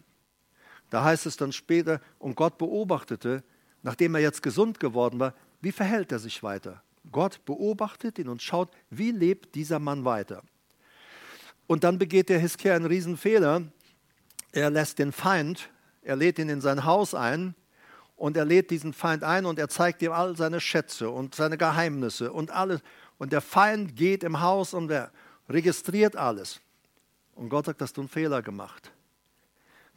[0.94, 3.42] da heißt es dann später, und Gott beobachtete,
[3.82, 6.84] nachdem er jetzt gesund geworden war, wie verhält er sich weiter?
[7.10, 10.44] Gott beobachtet ihn und schaut, wie lebt dieser Mann weiter.
[11.66, 13.62] Und dann begeht der Hiskia einen Riesenfehler.
[14.52, 15.68] Er lässt den Feind,
[16.02, 17.56] er lädt ihn in sein Haus ein
[18.14, 21.58] und er lädt diesen Feind ein und er zeigt ihm all seine Schätze und seine
[21.58, 22.82] Geheimnisse und alles.
[23.18, 25.10] Und der Feind geht im Haus und er
[25.48, 26.60] registriert alles.
[27.34, 28.93] Und Gott sagt, hast du einen Fehler gemacht.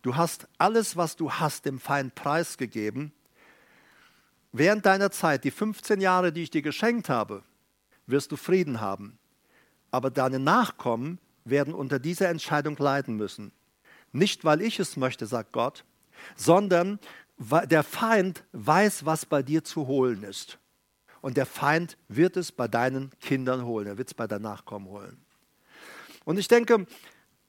[0.08, 3.12] Du hast alles, was du hast, dem Feind preisgegeben.
[4.54, 7.44] Während deiner Zeit, die 15 Jahre, die ich dir geschenkt habe,
[8.06, 9.20] wirst du Frieden haben.
[9.92, 13.52] Aber deine Nachkommen werden unter dieser Entscheidung leiden müssen.
[14.14, 15.84] Nicht, weil ich es möchte, sagt Gott,
[16.38, 17.00] sondern
[17.36, 20.58] weil der Feind weiß, was bei dir zu holen ist.
[21.20, 24.88] Und der Feind wird es bei deinen Kindern holen, er wird es bei deinen Nachkommen
[24.88, 25.18] holen.
[26.24, 26.88] Und ich denke,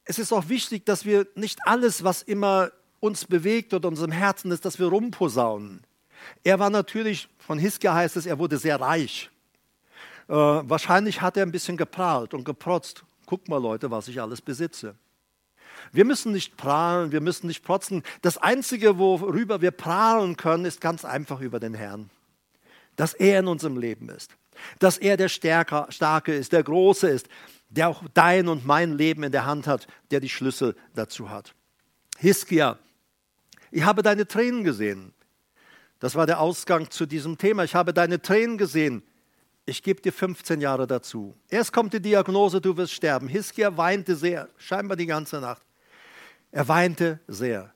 [0.09, 4.51] es ist auch wichtig, dass wir nicht alles, was immer uns bewegt oder unserem Herzen
[4.51, 5.83] ist, dass wir rumposaunen.
[6.43, 9.31] Er war natürlich, von Hiskia heißt es, er wurde sehr reich.
[10.27, 13.05] Äh, wahrscheinlich hat er ein bisschen geprahlt und geprotzt.
[13.27, 14.95] Guck mal, Leute, was ich alles besitze.
[15.93, 18.03] Wir müssen nicht prahlen, wir müssen nicht protzen.
[18.23, 22.09] Das Einzige, worüber wir prahlen können, ist ganz einfach über den Herrn.
[22.99, 24.37] Dass er in unserem Leben ist.
[24.79, 27.29] Dass er der Stärker, Starke ist, der Große ist,
[27.71, 31.55] der auch dein und mein Leben in der Hand hat, der die Schlüssel dazu hat.
[32.19, 32.79] Hiskia,
[33.71, 35.15] ich habe deine Tränen gesehen.
[35.99, 37.65] Das war der Ausgang zu diesem Thema.
[37.65, 39.03] Ich habe deine Tränen gesehen
[39.69, 41.37] ich gebe dir 15 Jahre dazu.
[41.51, 43.29] Erst kommt die Diagnose, du wirst sterben.
[43.29, 45.63] Hiskia weinte sehr, scheinbar die ganze Nacht.
[46.51, 47.75] Er weinte sehr.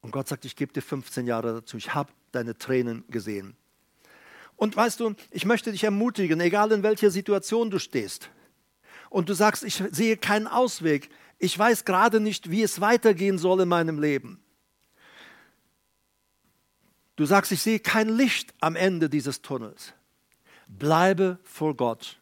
[0.00, 1.76] Und Gott sagt, ich gebe dir 15 Jahre dazu.
[1.76, 3.57] Ich habe deine Tränen gesehen.
[4.58, 8.28] Und weißt du, ich möchte dich ermutigen, egal in welcher Situation du stehst,
[9.08, 13.62] und du sagst, ich sehe keinen Ausweg, ich weiß gerade nicht, wie es weitergehen soll
[13.62, 14.38] in meinem Leben.
[17.16, 19.94] Du sagst, ich sehe kein Licht am Ende dieses Tunnels
[20.68, 22.20] bleibe vor Gott.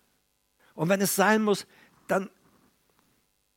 [0.74, 1.66] Und wenn es sein muss,
[2.06, 2.30] dann,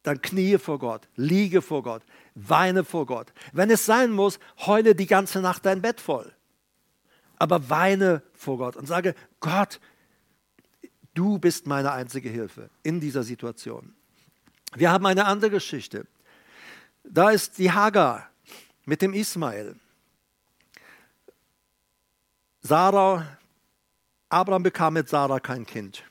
[0.03, 2.03] dann kniee vor Gott, liege vor Gott,
[2.33, 3.31] weine vor Gott.
[3.53, 6.33] Wenn es sein muss, heule die ganze Nacht dein Bett voll.
[7.39, 9.79] Aber weine vor Gott und sage, Gott,
[11.13, 13.95] du bist meine einzige Hilfe in dieser Situation.
[14.75, 16.05] Wir haben eine andere Geschichte.
[17.03, 18.29] Da ist die Hagar
[18.85, 19.75] mit dem Ismael.
[22.61, 23.25] Sarah
[24.27, 26.03] Abraham bekam mit Sarah kein Kind.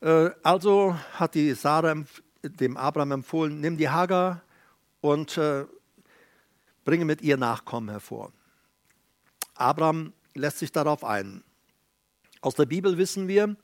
[0.00, 1.94] Äh, also hat die Sarah
[2.42, 4.42] dem Abraham empfohlen, nimm die Hagar
[5.00, 5.64] und äh,
[6.84, 8.32] bringe mit ihr Nachkommen hervor.
[9.60, 11.42] Abraham lässt sich darauf ein.
[12.40, 13.56] Aus der Bibel wissen wir,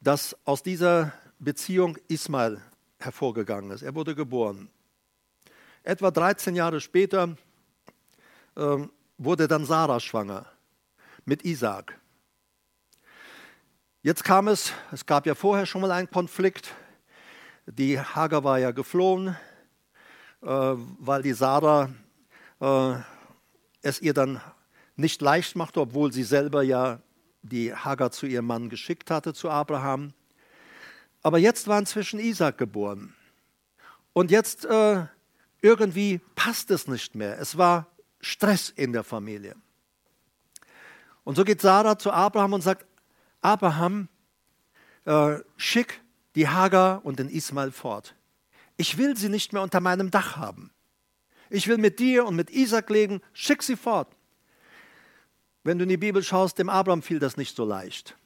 [0.00, 2.60] dass aus dieser Beziehung Ismael
[2.98, 3.82] hervorgegangen ist.
[3.82, 4.70] Er wurde geboren.
[5.82, 7.36] Etwa 13 Jahre später
[8.56, 8.76] äh,
[9.18, 10.46] wurde dann Sarah schwanger
[11.24, 11.98] mit Isaac.
[14.02, 16.74] Jetzt kam es, es gab ja vorher schon mal einen Konflikt.
[17.66, 19.36] Die Hagar war ja geflohen,
[20.42, 21.90] äh, weil die Sarah
[22.60, 22.94] äh,
[23.82, 24.40] es ihr dann
[24.98, 27.00] nicht leicht machte, obwohl sie selber ja
[27.42, 30.12] die Hagar zu ihrem Mann geschickt hatte, zu Abraham.
[31.22, 33.14] Aber jetzt war inzwischen Isaac geboren.
[34.12, 35.06] Und jetzt äh,
[35.60, 37.38] irgendwie passt es nicht mehr.
[37.38, 37.86] Es war
[38.20, 39.54] Stress in der Familie.
[41.22, 42.84] Und so geht Sarah zu Abraham und sagt,
[43.40, 44.08] Abraham,
[45.04, 46.00] äh, schick
[46.34, 48.16] die Hagar und den Ismael fort.
[48.76, 50.72] Ich will sie nicht mehr unter meinem Dach haben.
[51.50, 54.08] Ich will mit dir und mit Isaac leben, schick sie fort.
[55.64, 58.16] Wenn du in die Bibel schaust, dem Abraham fiel das nicht so leicht.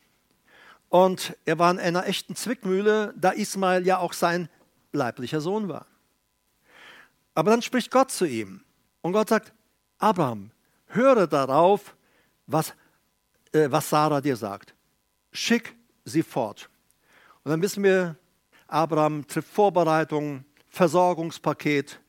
[0.89, 4.49] Und er war in einer echten Zwickmühle, da Ismael ja auch sein
[4.93, 5.87] leiblicher Sohn war.
[7.35, 8.63] Aber dann spricht Gott zu ihm
[9.01, 9.53] und Gott sagt,
[9.99, 10.51] Abraham,
[10.87, 11.97] höre darauf,
[12.47, 12.75] was,
[13.53, 14.75] äh, was Sarah dir sagt
[15.33, 15.75] schick
[16.05, 16.69] sie fort.
[17.43, 18.17] Und dann wissen wir,
[18.69, 22.01] Abraham trifft Vorbereitungen, Versorgungspaket,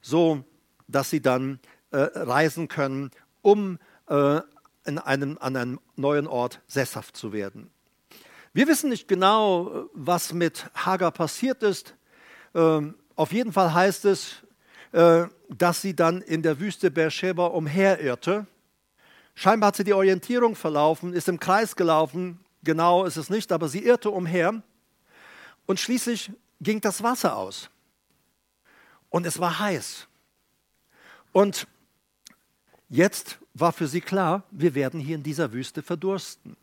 [0.00, 0.44] so
[0.88, 1.60] dass sie dann
[1.90, 3.10] äh, reisen können,
[3.42, 3.78] um
[4.08, 4.40] äh,
[4.84, 7.70] in einem, an einem neuen Ort sesshaft zu werden.
[8.52, 11.94] Wir wissen nicht genau, was mit Hagar passiert ist.
[12.54, 14.36] Ähm, auf jeden Fall heißt es,
[14.92, 18.46] äh, dass sie dann in der Wüste Beersheba umherirrte.
[19.34, 23.68] Scheinbar hat sie die Orientierung verlaufen, ist im Kreis gelaufen, Genau ist es nicht, aber
[23.68, 24.62] sie irrte umher
[25.66, 27.70] und schließlich ging das Wasser aus.
[29.08, 30.06] Und es war heiß.
[31.32, 31.66] Und
[32.90, 36.56] jetzt war für sie klar, wir werden hier in dieser Wüste verdursten.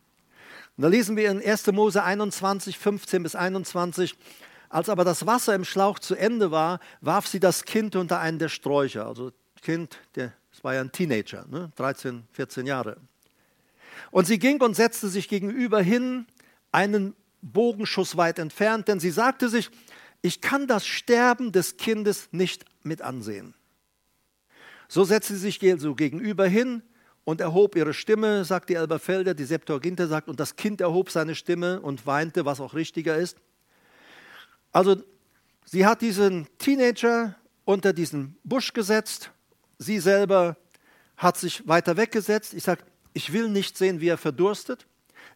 [0.76, 1.68] Und da lesen wir in 1.
[1.72, 4.16] Mose 21, 15 bis 21,
[4.70, 8.38] als aber das Wasser im Schlauch zu Ende war, warf sie das Kind unter einen
[8.38, 9.08] der Sträucher.
[9.08, 11.72] Also Kind, das war ja ein Teenager, ne?
[11.76, 12.98] 13, 14 Jahre.
[14.12, 16.28] Und sie ging und setzte sich gegenüber hin,
[16.72, 19.70] einen Bogenschuss weit entfernt, denn sie sagte sich,
[20.22, 23.54] ich kann das Sterben des Kindes nicht mit ansehen.
[24.88, 26.82] So setzte sie sich so gegenüber hin
[27.24, 31.36] und erhob ihre Stimme, sagt die Elberfelder, die Septuaginta sagt, und das Kind erhob seine
[31.36, 33.38] Stimme und weinte, was auch richtiger ist.
[34.72, 35.04] Also
[35.66, 37.36] sie hat diesen Teenager
[37.66, 39.32] unter diesen Busch gesetzt,
[39.78, 40.56] sie selber
[41.18, 42.54] hat sich weiter weggesetzt.
[42.54, 42.84] Ich sage,
[43.14, 44.86] ich will nicht sehen, wie er verdurstet.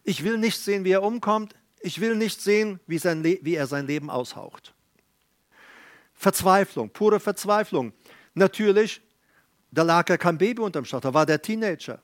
[0.04, 1.54] Ich will nicht sehen, wie er umkommt.
[1.80, 4.72] Ich will nicht sehen, wie, sein wie er sein Leben aushaucht.
[6.14, 7.92] Verzweiflung, pure Verzweiflung.
[8.34, 9.02] Natürlich,
[9.72, 12.00] da lag ja kein Baby unterm Stock, da war der Teenager.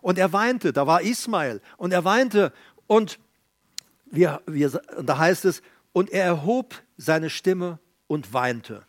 [0.00, 1.60] Und er weinte, da war Ismael.
[1.76, 2.52] Und er weinte
[2.86, 3.18] und
[4.06, 4.70] wir, wir,
[5.02, 8.86] da heißt es, und er erhob seine Stimme und weinte.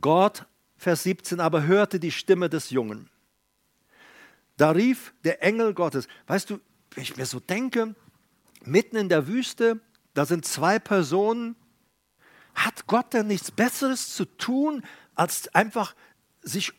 [0.00, 3.10] Gott, Vers 17, aber hörte die Stimme des Jungen.
[4.56, 6.06] Da rief der Engel Gottes.
[6.26, 6.60] Weißt du,
[6.94, 7.94] wenn ich mir so denke,
[8.64, 9.80] mitten in der Wüste,
[10.14, 11.56] da sind zwei Personen.
[12.54, 14.84] Hat Gott denn nichts Besseres zu tun,
[15.14, 15.94] als einfach
[16.42, 16.72] sich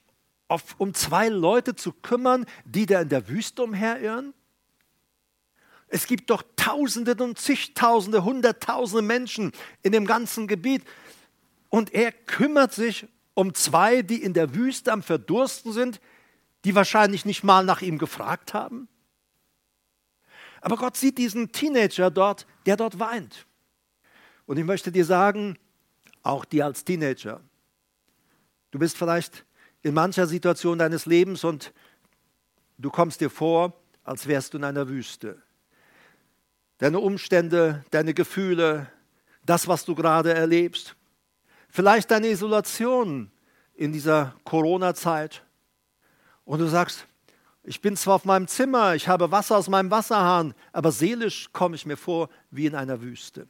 [0.48, 4.34] auf, um zwei Leute zu kümmern, die da in der Wüste umherirren?
[5.88, 9.52] Es gibt doch Tausende und zigtausende, Hunderttausende Menschen
[9.84, 10.84] in dem ganzen Gebiet.
[11.70, 16.00] Und er kümmert sich um zwei, die in der Wüste am Verdursten sind,
[16.64, 18.88] die wahrscheinlich nicht mal nach ihm gefragt haben.
[20.62, 23.46] Aber Gott sieht diesen Teenager dort, der dort weint.
[24.48, 25.60] Und ich möchte dir sagen,
[26.24, 27.42] auch dir als Teenager,
[28.72, 29.46] du bist vielleicht
[29.86, 31.72] in mancher Situation deines Lebens und
[32.80, 33.72] du kommst dir vor,
[34.04, 35.40] als wärst du in einer Wüste.
[36.80, 38.88] Deine Umstände, deine Gefühle,
[39.46, 40.96] das, was du gerade erlebst,
[41.70, 43.30] vielleicht deine Isolation
[43.76, 45.44] in dieser Corona-Zeit.
[46.46, 47.06] Und du sagst,
[47.64, 51.76] ich bin zwar auf meinem Zimmer, ich habe Wasser aus meinem Wasserhahn, aber seelisch komme
[51.76, 53.48] ich mir vor wie in einer Wüste.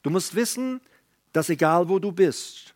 [0.00, 0.80] Du musst wissen,
[1.34, 2.74] dass egal wo du bist,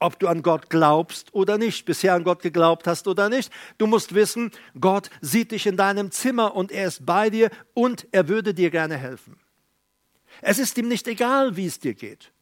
[0.00, 3.86] ob du an Gott glaubst oder nicht, bisher an Gott geglaubt hast oder nicht, du
[3.86, 8.26] musst wissen, Gott sieht dich in deinem Zimmer und er ist bei dir und er
[8.26, 9.38] würde dir gerne helfen.
[10.40, 12.32] Es ist ihm nicht egal, wie es dir geht.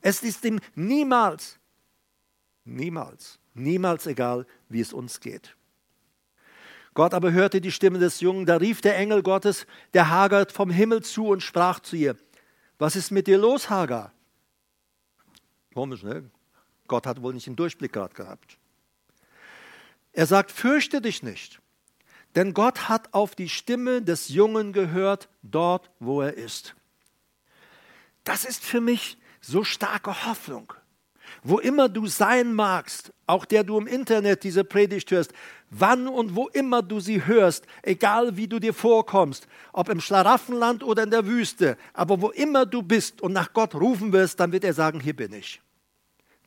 [0.00, 1.58] Es ist ihm niemals,
[2.64, 5.56] niemals, niemals egal, wie es uns geht.
[6.94, 10.70] Gott aber hörte die Stimme des Jungen, da rief der Engel Gottes der Hagar vom
[10.70, 12.16] Himmel zu und sprach zu ihr,
[12.78, 14.12] was ist mit dir los, Hagar?
[15.74, 16.30] Komisch, ne?
[16.88, 18.58] Gott hat wohl nicht den Durchblick gerade gehabt.
[20.12, 21.60] Er sagt, fürchte dich nicht,
[22.34, 26.74] denn Gott hat auf die Stimme des Jungen gehört, dort, wo er ist.
[28.24, 30.72] Das ist für mich so starke Hoffnung.
[31.42, 35.32] Wo immer du sein magst, auch der du im Internet diese Predigt hörst,
[35.70, 40.82] wann und wo immer du sie hörst, egal wie du dir vorkommst, ob im Schlaraffenland
[40.82, 44.52] oder in der Wüste, aber wo immer du bist und nach Gott rufen wirst, dann
[44.52, 45.60] wird er sagen, hier bin ich.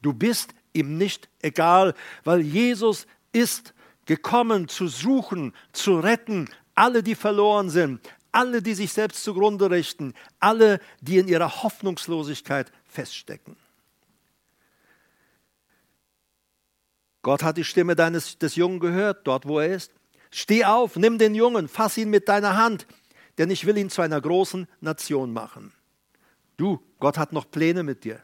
[0.01, 1.93] Du bist ihm nicht egal,
[2.23, 3.73] weil Jesus ist
[4.05, 10.13] gekommen zu suchen, zu retten, alle, die verloren sind, alle, die sich selbst zugrunde richten,
[10.39, 13.55] alle, die in ihrer Hoffnungslosigkeit feststecken.
[17.21, 19.91] Gott hat die Stimme deines, des Jungen gehört, dort wo er ist.
[20.31, 22.87] Steh auf, nimm den Jungen, fass ihn mit deiner Hand,
[23.37, 25.73] denn ich will ihn zu einer großen Nation machen.
[26.57, 28.21] Du, Gott hat noch Pläne mit dir.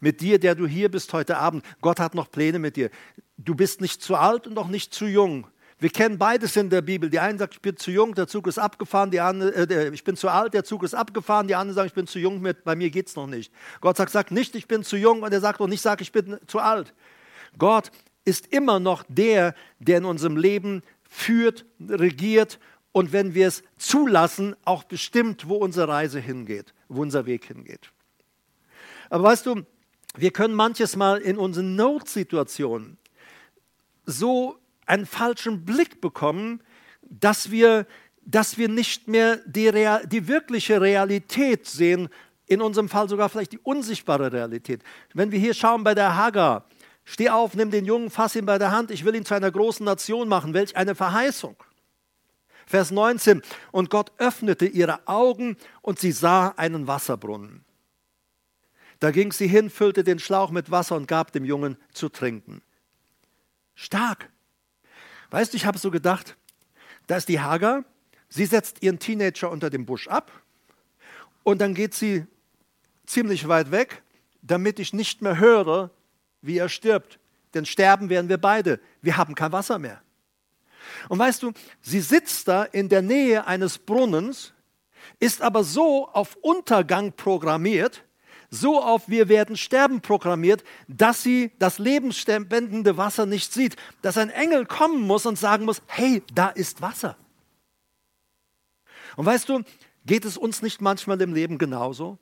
[0.00, 1.64] Mit dir, der du hier bist heute Abend.
[1.80, 2.90] Gott hat noch Pläne mit dir.
[3.36, 5.46] Du bist nicht zu alt und auch nicht zu jung.
[5.80, 7.08] Wir kennen beides in der Bibel.
[7.08, 9.10] Die einen sagen, ich bin zu jung, der Zug ist abgefahren.
[9.10, 11.46] Die andere, äh, ich bin zu alt, der Zug ist abgefahren.
[11.46, 13.52] Die anderen sagen, ich bin zu jung, bei mir geht es noch nicht.
[13.80, 15.22] Gott sagt, sag nicht, ich bin zu jung.
[15.22, 16.94] Und er sagt auch nicht, sag, ich bin zu alt.
[17.58, 17.92] Gott
[18.24, 22.58] ist immer noch der, der in unserem Leben führt, regiert
[22.92, 27.92] und wenn wir es zulassen, auch bestimmt, wo unsere Reise hingeht, wo unser Weg hingeht.
[29.08, 29.64] Aber weißt du,
[30.20, 32.98] wir können manches Mal in unseren Notsituationen
[34.04, 36.62] so einen falschen Blick bekommen,
[37.02, 37.86] dass wir,
[38.24, 42.08] dass wir nicht mehr die, Real, die wirkliche Realität sehen,
[42.46, 44.82] in unserem Fall sogar vielleicht die unsichtbare Realität.
[45.12, 46.64] Wenn wir hier schauen bei der Hagar,
[47.10, 49.50] Steh auf, nimm den Jungen, fass ihn bei der Hand, ich will ihn zu einer
[49.50, 50.52] großen Nation machen.
[50.52, 51.56] Welch eine Verheißung.
[52.66, 53.40] Vers 19.
[53.72, 57.64] Und Gott öffnete ihre Augen und sie sah einen Wasserbrunnen.
[59.00, 62.62] Da ging sie hin, füllte den Schlauch mit Wasser und gab dem Jungen zu trinken.
[63.74, 64.30] Stark.
[65.30, 66.36] Weißt du, ich habe so gedacht,
[67.06, 67.84] da ist die Hager,
[68.28, 70.32] sie setzt ihren Teenager unter dem Busch ab
[71.44, 72.26] und dann geht sie
[73.06, 74.02] ziemlich weit weg,
[74.42, 75.90] damit ich nicht mehr höre,
[76.42, 77.18] wie er stirbt.
[77.54, 78.80] Denn sterben werden wir beide.
[79.00, 80.02] Wir haben kein Wasser mehr.
[81.08, 84.52] Und weißt du, sie sitzt da in der Nähe eines Brunnens,
[85.20, 88.04] ist aber so auf Untergang programmiert,
[88.50, 94.30] so auf wir werden sterben programmiert, dass sie das lebensspendende Wasser nicht sieht, dass ein
[94.30, 97.16] Engel kommen muss und sagen muss, hey, da ist Wasser.
[99.16, 99.62] Und weißt du,
[100.06, 102.18] geht es uns nicht manchmal im Leben genauso?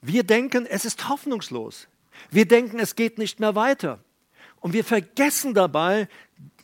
[0.00, 1.88] Wir denken, es ist hoffnungslos.
[2.30, 4.02] Wir denken, es geht nicht mehr weiter.
[4.60, 6.08] Und wir vergessen dabei,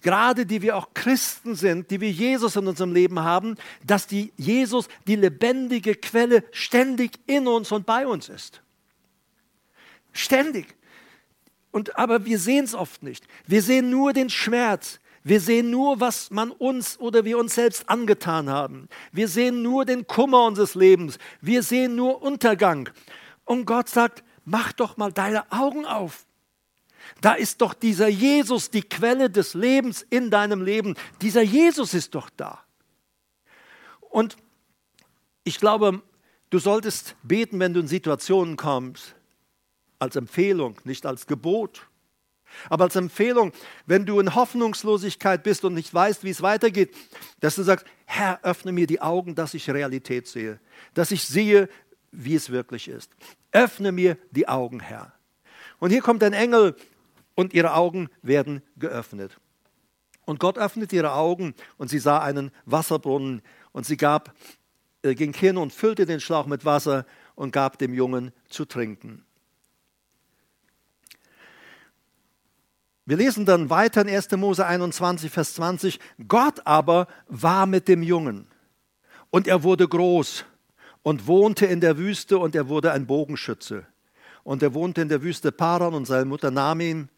[0.03, 4.33] gerade die wir auch Christen sind, die wir Jesus in unserem Leben haben, dass die
[4.37, 8.63] Jesus die lebendige Quelle ständig in uns und bei uns ist.
[10.13, 10.75] Ständig.
[11.71, 13.27] Und, aber wir sehen es oft nicht.
[13.47, 14.99] Wir sehen nur den Schmerz.
[15.23, 18.89] Wir sehen nur, was man uns oder wir uns selbst angetan haben.
[19.11, 21.19] Wir sehen nur den Kummer unseres Lebens.
[21.41, 22.89] Wir sehen nur Untergang.
[23.45, 26.26] Und Gott sagt, mach doch mal deine Augen auf.
[27.21, 30.95] Da ist doch dieser Jesus, die Quelle des Lebens in deinem Leben.
[31.23, 32.63] Dieser Jesus ist doch da.
[34.01, 34.37] Und
[35.45, 36.03] ich glaube,
[36.51, 39.15] du solltest beten, wenn du in Situationen kommst,
[39.99, 41.87] als Empfehlung, nicht als Gebot.
[42.69, 43.53] Aber als Empfehlung,
[43.87, 46.95] wenn du in Hoffnungslosigkeit bist und nicht weißt, wie es weitergeht,
[47.41, 50.61] dass du sagst, Herr, öffne mir die Augen, dass ich Realität sehe,
[50.95, 51.69] dass ich sehe,
[52.13, 53.11] wie es wirklich ist.
[53.53, 55.13] Öffne mir die Augen, Herr.
[55.79, 56.77] Und hier kommt ein Engel
[57.37, 59.39] und ihre Augen werden geöffnet.
[60.25, 64.35] Und Gott öffnet ihre Augen und sie sah einen Wasserbrunnen und sie gab,
[65.03, 67.07] äh, ging hin und füllte den Schlauch mit Wasser
[67.37, 69.25] und gab dem Jungen zu trinken.
[73.05, 74.33] Wir lesen dann weiter in 1.
[74.33, 76.01] Mose 21, Vers 20.
[76.27, 78.49] Gott aber war mit dem Jungen
[79.31, 80.45] und er wurde groß
[81.05, 83.87] und wohnte in der Wüste und er wurde ein Bogenschütze.
[84.43, 87.09] Und er wohnte in der Wüste Paran und seine Mutter nahm ihn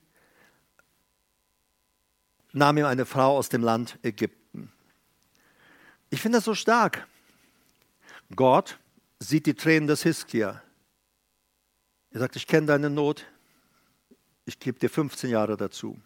[2.53, 4.73] nahm ihm eine Frau aus dem Land Ägypten.
[6.11, 7.07] Ich finde das so stark.
[8.35, 8.79] Gott
[9.19, 10.63] sieht die Tränen des Hiskia.
[12.11, 13.27] Er sagt, ich kenne deine Not,
[14.45, 16.01] ich gebe dir 15 Jahre dazu.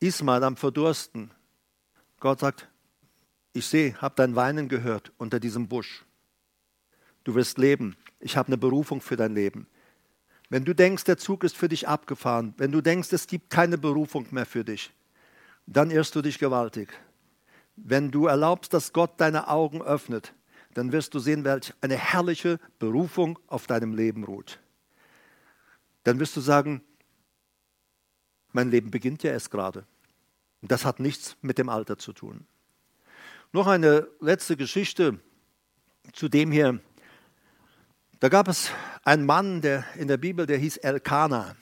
[0.00, 1.30] Ismael am Verdursten.
[2.20, 2.68] Gott sagt,
[3.52, 6.04] ich sehe, habe dein Weinen gehört unter diesem Busch.
[7.24, 7.96] Du wirst leben.
[8.20, 9.66] Ich habe eine Berufung für dein Leben.
[10.50, 13.76] Wenn du denkst, der Zug ist für dich abgefahren, wenn du denkst, es gibt keine
[13.76, 14.92] Berufung mehr für dich,
[15.66, 16.88] dann irrst du dich gewaltig.
[17.76, 20.34] Wenn du erlaubst, dass Gott deine Augen öffnet,
[20.74, 24.58] dann wirst du sehen, welch eine herrliche Berufung auf deinem Leben ruht.
[26.04, 26.82] Dann wirst du sagen,
[28.52, 29.84] mein Leben beginnt ja erst gerade.
[30.62, 32.46] Und das hat nichts mit dem Alter zu tun.
[33.52, 35.20] Noch eine letzte Geschichte
[36.12, 36.80] zu dem hier,
[38.20, 38.70] da gab es
[39.04, 41.54] einen Mann der, in der Bibel, der hieß Elkanah.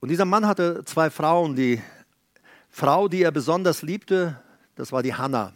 [0.00, 1.56] Und dieser Mann hatte zwei Frauen.
[1.56, 1.82] Die
[2.68, 4.40] Frau, die er besonders liebte,
[4.74, 5.52] das war die Hannah.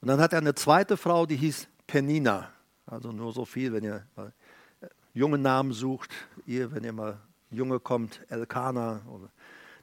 [0.00, 2.50] Und dann hat er eine zweite Frau, die hieß Penina.
[2.86, 4.32] Also nur so viel, wenn ihr mal
[5.12, 6.10] jungen Namen sucht,
[6.46, 7.18] ihr, wenn ihr mal
[7.50, 9.30] Junge kommt, Elkanah oder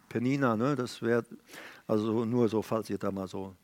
[0.07, 1.26] Penina, ne, das wäre
[1.88, 3.55] also nur so, falls ihr da mal so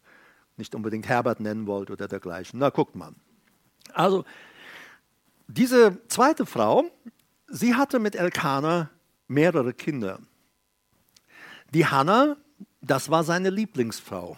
[0.58, 2.60] nicht unbedingt Herbert nennen wollt oder dergleichen.
[2.60, 3.14] Na, guckt mal.
[3.94, 4.26] Also,
[5.48, 6.86] diese zweite Frau,
[7.48, 8.90] sie hatte mit Elkanah
[9.28, 10.20] mehrere Kinder.
[11.74, 12.38] Die Hannah,
[12.82, 14.38] das war seine Lieblingsfrau.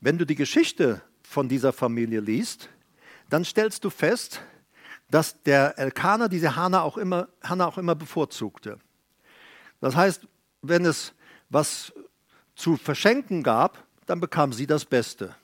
[0.00, 2.68] Wenn du die Geschichte von dieser Familie liest,
[3.30, 4.40] dann stellst du fest,
[5.10, 8.78] dass der Elkanah diese Hannah auch immer, Hannah auch immer bevorzugte.
[9.80, 10.26] Das heißt,
[10.62, 11.14] wenn es
[11.48, 11.92] was
[12.54, 15.34] zu verschenken gab, dann bekam sie das Beste.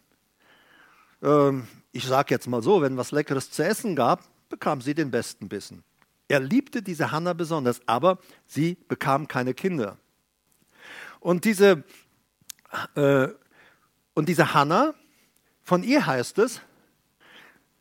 [1.23, 5.13] Ähm, ich sage jetzt mal so, wenn was Leckeres zu essen gab, bekam sie den
[5.13, 5.85] besten Bissen.
[6.27, 9.97] Er liebte diese Hanna besonders, aber sie bekam keine Kinder.
[11.21, 11.85] Und diese,
[12.97, 13.29] äh,
[14.17, 14.95] diese Hanna,
[15.63, 16.61] von ihr heißt es,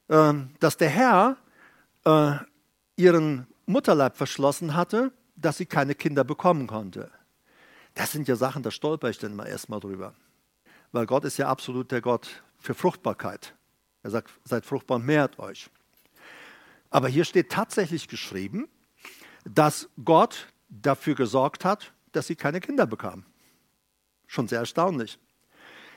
[0.10, 1.38] äh, dass der Herr
[2.06, 2.36] äh,
[2.96, 7.10] ihren Mutterleib verschlossen hatte, dass sie keine Kinder bekommen konnte.
[7.96, 10.14] Das sind ja Sachen, da stolper ich dann mal erstmal drüber.
[10.92, 13.56] Weil Gott ist ja absolut der Gott für Fruchtbarkeit.
[14.04, 15.70] Er sagt, seid fruchtbar und mehrt euch.
[16.90, 18.68] Aber hier steht tatsächlich geschrieben,
[19.46, 23.26] dass Gott dafür gesorgt hat, dass sie keine Kinder bekamen.
[24.28, 25.18] Schon sehr erstaunlich.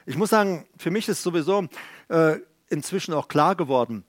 [0.07, 1.69] Ich muss sagen, für mich ist sowieso
[2.09, 2.39] äh,
[2.69, 4.05] inzwischen auch klar geworden,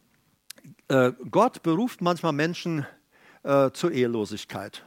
[0.87, 2.85] äh, Gott beruft manchmal Menschen
[3.43, 4.83] äh, zur Ehelosigkeit.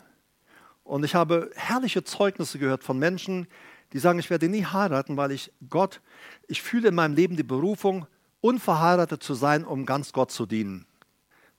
[0.84, 3.46] Und ich habe herrliche Zeugnisse gehört von Menschen,
[3.92, 6.00] die sagen, ich werde nie heiraten, weil ich Gott,
[6.46, 8.06] ich fühle in meinem Leben die Berufung,
[8.40, 10.86] unverheiratet zu sein, um ganz Gott zu dienen,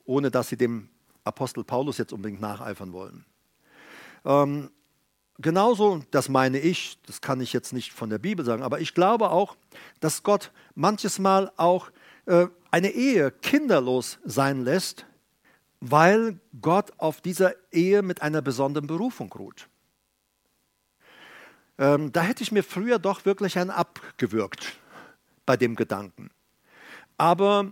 [0.06, 0.90] ohne dass sie dem
[1.24, 3.26] Apostel Paulus jetzt unbedingt nacheifern wollen.
[4.26, 4.72] Ähm,
[5.38, 8.94] genauso, das meine ich, das kann ich jetzt nicht von der Bibel sagen, aber ich
[8.94, 9.56] glaube auch,
[10.00, 11.92] dass Gott manches Mal auch
[12.26, 15.06] äh, eine Ehe kinderlos sein lässt,
[15.80, 19.68] weil Gott auf dieser Ehe mit einer besonderen Berufung ruht.
[21.78, 24.78] Ähm, da hätte ich mir früher doch wirklich einen abgewürgt
[25.46, 26.30] bei dem Gedanken.
[27.22, 27.72] Aber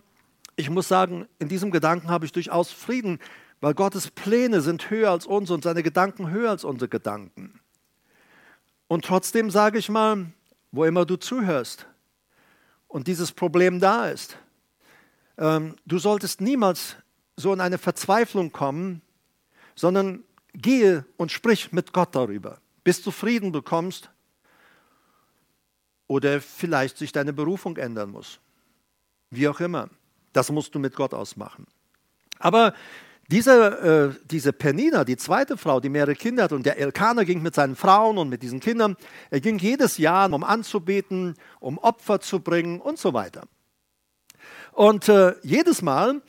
[0.57, 3.17] ich muss sagen, in diesem Gedanken habe ich durchaus Frieden,
[3.61, 7.59] weil Gottes Pläne sind höher als unsere und seine Gedanken höher als unsere Gedanken.
[8.87, 10.27] Und trotzdem sage ich mal,
[10.71, 11.87] wo immer du zuhörst
[12.87, 14.37] und dieses Problem da ist,
[15.39, 16.95] ähm, du solltest niemals
[17.35, 19.01] so in eine Verzweiflung kommen,
[19.73, 20.23] sondern
[20.53, 24.11] gehe und sprich mit Gott darüber, bis du Frieden bekommst
[26.05, 28.39] oder vielleicht sich deine Berufung ändern muss.
[29.29, 29.89] Wie auch immer.
[30.33, 31.65] Das musst du mit Gott ausmachen.
[32.39, 32.73] Aber
[33.29, 37.43] diese, äh, diese Penina, die zweite Frau, die mehrere Kinder hat, und der Elkaner ging
[37.43, 38.97] mit seinen Frauen und mit diesen Kindern,
[39.29, 43.43] er ging jedes Jahr, um anzubeten, um Opfer zu bringen und so weiter.
[44.71, 46.21] Und äh, jedes Mal,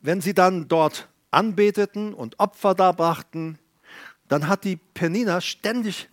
[0.00, 3.58] wenn sie dann dort anbeteten und Opfer darbrachten,
[4.26, 6.08] dann hat die Penina ständig,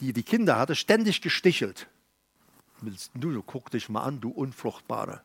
[0.00, 1.86] die die Kinder hatte, ständig gestichelt.
[3.14, 5.22] Du, guck dich mal an, du Unfruchtbare.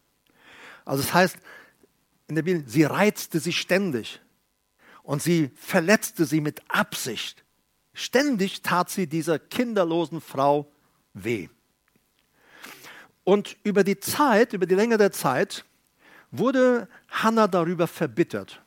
[0.88, 1.38] Also das heißt,
[2.28, 4.22] in der Bibel, sie reizte sie ständig
[5.04, 7.44] und sie verletzte sie mit Absicht.
[7.94, 10.72] Ständig tat sie dieser kinderlosen Frau
[11.14, 11.50] weh.
[13.26, 15.66] Und über die Zeit, über die Länge der Zeit,
[16.32, 18.62] wurde Hannah darüber verbittert,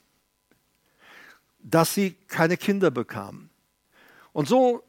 [1.59, 3.49] dass sie keine Kinder bekam.
[4.35, 4.85] Und so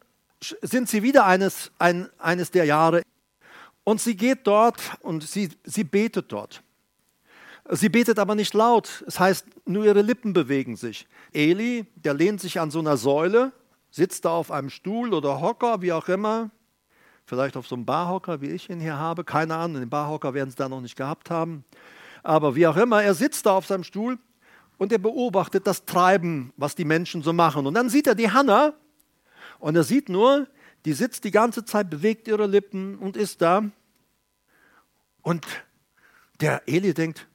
[0.61, 3.03] sind sie wieder eines, ein, eines der Jahre
[3.85, 6.61] und sie geht dort und sie, sie betet dort.
[7.73, 9.01] Sie betet aber nicht laut.
[9.07, 11.07] Es heißt, nur ihre Lippen bewegen sich.
[11.31, 13.53] Eli, der lehnt sich an so einer Säule,
[13.89, 16.51] sitzt da auf einem Stuhl oder Hocker, wie auch immer.
[17.25, 19.23] Vielleicht auf so einem Barhocker, wie ich ihn hier habe.
[19.23, 21.63] Keine Ahnung, den Barhocker werden sie da noch nicht gehabt haben.
[22.23, 24.19] Aber wie auch immer, er sitzt da auf seinem Stuhl
[24.77, 27.65] und er beobachtet das Treiben, was die Menschen so machen.
[27.65, 28.73] Und dann sieht er die Hanna
[29.59, 30.45] und er sieht nur,
[30.83, 33.63] die sitzt die ganze Zeit, bewegt ihre Lippen und ist da.
[35.21, 35.45] Und
[36.41, 37.27] der Eli denkt,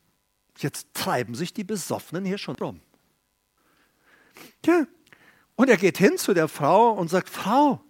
[0.57, 2.80] Jetzt treiben sich die Besoffenen hier schon rum.
[4.64, 4.86] Ja.
[5.54, 7.82] Und er geht hin zu der Frau und sagt, Frau,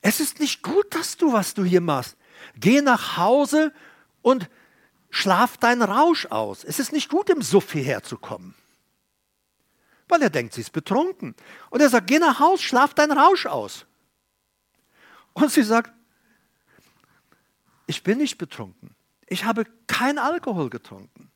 [0.00, 2.16] es ist nicht gut, dass du, was du hier machst.
[2.56, 3.72] Geh nach Hause
[4.20, 4.48] und
[5.10, 6.64] schlaf deinen Rausch aus.
[6.64, 8.54] Es ist nicht gut, im Suff hierher zu kommen.
[10.08, 11.34] Weil er denkt, sie ist betrunken.
[11.70, 13.86] Und er sagt, geh nach Hause, schlaf deinen Rausch aus.
[15.32, 15.92] Und sie sagt,
[17.86, 18.94] ich bin nicht betrunken
[19.32, 21.30] ich habe kein Alkohol getrunken,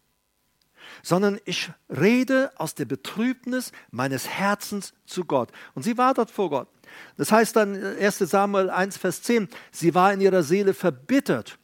[1.02, 5.50] sondern ich rede aus der Betrübnis meines Herzens zu Gott.
[5.74, 6.68] Und sie war dort vor Gott.
[7.16, 11.58] Das heißt dann 1 Samuel 1, Vers 10, sie war in ihrer Seele verbittert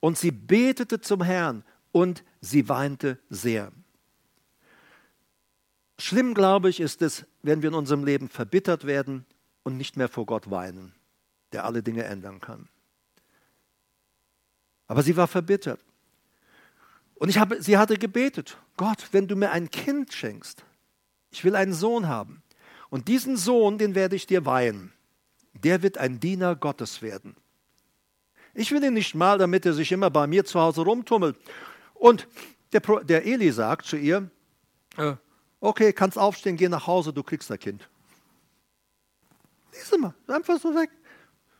[0.00, 1.62] und sie betete zum Herrn
[1.92, 3.70] und sie weinte sehr.
[5.98, 9.26] Schlimm, glaube ich, ist es, wenn wir in unserem Leben verbittert werden
[9.62, 10.94] und nicht mehr vor Gott weinen,
[11.52, 12.68] der alle Dinge ändern kann.
[14.86, 15.80] Aber sie war verbittert.
[17.16, 20.64] Und ich habe, sie hatte gebetet, Gott, wenn du mir ein Kind schenkst,
[21.30, 22.42] ich will einen Sohn haben.
[22.90, 24.92] Und diesen Sohn, den werde ich dir weihen.
[25.54, 27.36] Der wird ein Diener Gottes werden.
[28.54, 31.36] Ich will ihn nicht mal, damit er sich immer bei mir zu Hause rumtummelt.
[31.94, 32.28] Und
[32.72, 34.30] der, der Eli sagt zu ihr,
[34.96, 35.14] äh,
[35.60, 37.88] okay, kannst aufstehen, geh nach Hause, du kriegst ein Kind.
[39.72, 40.90] Lies mal, einfach so weg.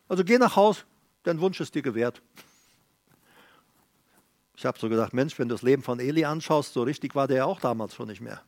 [0.08, 0.82] Also geh nach Hause,
[1.22, 2.22] dein Wunsch ist dir gewährt.
[4.56, 7.28] Ich habe so gedacht, Mensch, wenn du das Leben von Eli anschaust, so richtig war
[7.28, 8.42] der ja auch damals schon nicht mehr.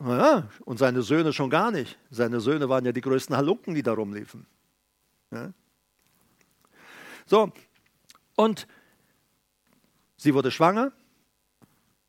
[0.00, 1.98] Ja, und seine Söhne schon gar nicht.
[2.10, 4.46] Seine Söhne waren ja die größten Halunken, die da rumliefen.
[5.30, 5.52] Ja.
[7.26, 7.52] So,
[8.36, 8.66] und
[10.16, 10.92] sie wurde schwanger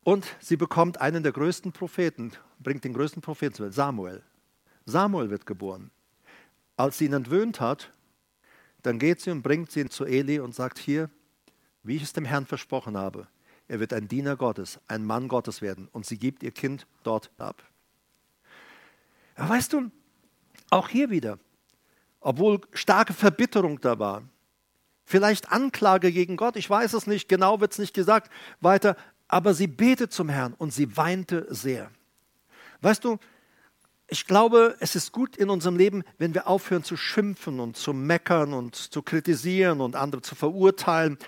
[0.02, 4.22] und sie bekommt einen der größten Propheten, bringt den größten Propheten zu Samuel.
[4.86, 5.90] Samuel wird geboren.
[6.76, 7.92] Als sie ihn entwöhnt hat,
[8.82, 11.10] dann geht sie und bringt sie zu Eli und sagt, hier,
[11.86, 13.26] wie ich es dem Herrn versprochen habe.
[13.68, 17.30] Er wird ein Diener Gottes, ein Mann Gottes werden und sie gibt ihr Kind dort
[17.38, 17.62] ab.
[19.36, 19.90] Ja, weißt du,
[20.70, 21.38] auch hier wieder,
[22.20, 24.22] obwohl starke Verbitterung da war,
[25.04, 28.30] vielleicht Anklage gegen Gott, ich weiß es nicht, genau wird es nicht gesagt,
[28.60, 28.96] weiter,
[29.28, 31.90] aber sie betet zum Herrn und sie weinte sehr.
[32.80, 33.18] Weißt du,
[34.08, 37.92] ich glaube, es ist gut in unserem Leben, wenn wir aufhören zu schimpfen und zu
[37.92, 41.18] meckern und zu kritisieren und andere zu verurteilen.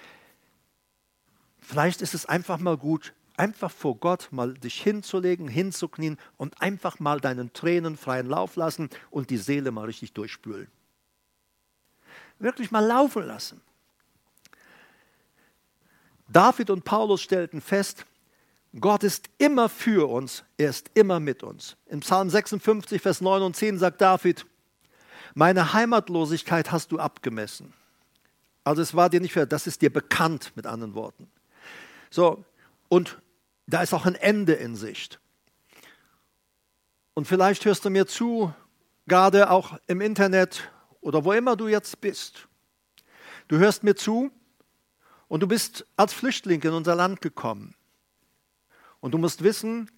[1.69, 6.99] Vielleicht ist es einfach mal gut, einfach vor Gott mal dich hinzulegen, hinzuknien und einfach
[6.99, 10.69] mal deinen Tränen freien Lauf lassen und die Seele mal richtig durchspülen.
[12.39, 13.61] Wirklich mal laufen lassen.
[16.27, 18.07] David und Paulus stellten fest,
[18.81, 21.77] Gott ist immer für uns, er ist immer mit uns.
[21.85, 24.47] Im Psalm 56, Vers 9 und 10 sagt David,
[25.35, 27.75] meine Heimatlosigkeit hast du abgemessen.
[28.65, 31.31] Also es war dir nicht fair, das ist dir bekannt mit anderen Worten.
[32.11, 32.45] So,
[32.89, 33.19] und
[33.67, 35.21] da ist auch ein Ende in Sicht.
[37.15, 38.53] Und vielleicht hörst du mir zu,
[39.07, 42.49] gerade auch im Internet oder wo immer du jetzt bist.
[43.49, 44.31] Du hörst mir zu
[45.27, 47.75] und du bist als Flüchtling in unser Land gekommen.
[49.01, 49.91] Und du musst wissen,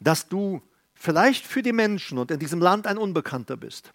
[0.00, 0.62] dass du
[0.94, 3.92] vielleicht für die Menschen und in diesem Land ein Unbekannter bist.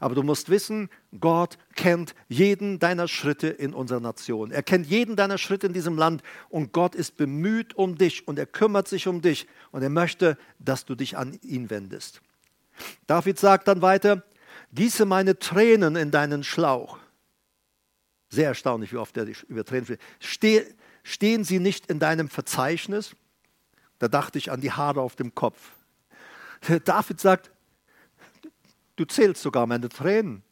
[0.00, 0.88] Aber du musst wissen,
[1.20, 4.50] Gott kennt jeden deiner Schritte in unserer Nation.
[4.50, 8.38] Er kennt jeden deiner Schritte in diesem Land und Gott ist bemüht um dich und
[8.38, 12.20] er kümmert sich um dich und er möchte, dass du dich an ihn wendest.
[13.06, 14.22] David sagt dann weiter,
[14.72, 16.98] gieße meine Tränen in deinen Schlauch.
[18.28, 19.86] Sehr erstaunlich, wie oft er über Tränen
[20.18, 20.74] spricht.
[21.02, 23.14] stehen sie nicht in deinem Verzeichnis?
[23.98, 25.70] Da dachte ich an die Haare auf dem Kopf.
[26.84, 27.50] David sagt,
[28.96, 30.42] du zählst sogar meine Tränen.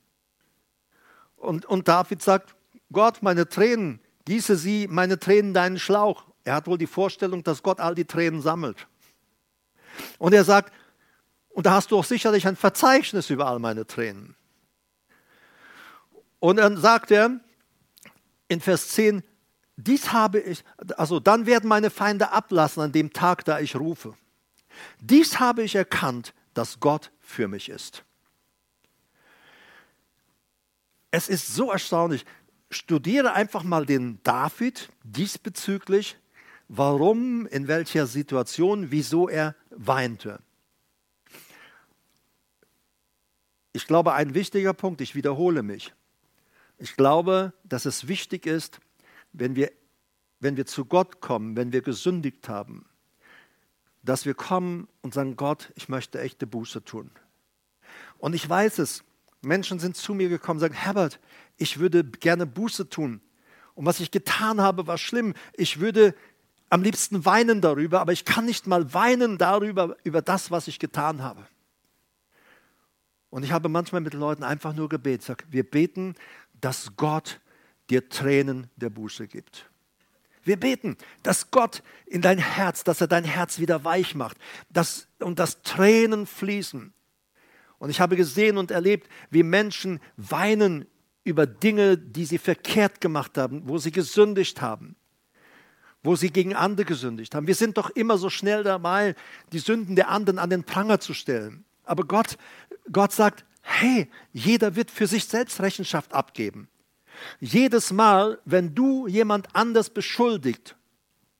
[1.37, 2.55] Und, und David sagt,
[2.93, 6.25] Gott, meine Tränen, gieße sie, meine Tränen, deinen Schlauch.
[6.45, 8.87] Er hat wohl die Vorstellung, dass Gott all die Tränen sammelt.
[10.19, 10.73] Und er sagt,
[11.51, 14.37] und da hast du auch sicherlich ein Verzeichnis über all meine Tränen.
[16.39, 17.41] Und dann sagt er
[18.49, 19.23] in Vers 10,
[19.77, 20.65] dies habe ich,
[20.97, 24.15] also dann werden meine Feinde ablassen an dem Tag, da ich rufe.
[25.01, 28.05] Dies habe ich erkannt, dass Gott für mich ist.
[31.13, 32.25] Es ist so erstaunlich.
[32.71, 36.17] Studiere einfach mal den David diesbezüglich,
[36.69, 40.41] warum, in welcher Situation, wieso er weinte.
[43.75, 45.93] Ich glaube, ein wichtiger Punkt, ich wiederhole mich.
[46.79, 48.81] Ich glaube, dass es wichtig ist,
[49.35, 49.71] wenn wir,
[50.41, 52.87] wenn wir zu Gott kommen, wenn wir gesündigt haben,
[54.03, 57.11] dass wir kommen und sagen, Gott, ich möchte echte Buße tun.
[58.17, 59.05] Und ich weiß es,
[59.43, 61.21] Menschen sind zu mir gekommen und sagen, Herbert,
[61.57, 63.21] ich würde gerne Buße tun.
[63.75, 65.35] Und was ich getan habe, war schlimm.
[65.55, 66.15] Ich würde
[66.71, 70.79] am liebsten weinen darüber, aber ich kann nicht mal weinen darüber, über das, was ich
[70.79, 71.47] getan habe.
[73.31, 75.23] Und ich habe manchmal mit Leuten einfach nur gebetet.
[75.23, 76.15] Sag, wir beten,
[76.61, 77.41] dass Gott
[77.91, 79.71] dir Tränen der Buße gibt.
[80.45, 84.37] Wir beten, dass Gott in dein Herz, dass er dein Herz wieder weich macht
[84.71, 86.93] dass, und dass Tränen fließen.
[87.83, 90.87] Und ich habe gesehen und erlebt, wie Menschen weinen
[91.25, 94.95] über Dinge, die sie verkehrt gemacht haben, wo sie gesündigt haben,
[96.05, 97.49] wo sie gegen andere gesündigt haben.
[97.49, 99.17] Wir sind doch immer so schnell dabei,
[99.51, 101.65] die Sünden der anderen an den Pranger zu stellen.
[101.83, 102.39] Aber Gott,
[102.93, 106.69] Gott sagt, hey, jeder wird für sich selbst Rechenschaft abgeben.
[107.41, 110.77] Jedes Mal, wenn du jemand anders beschuldigt,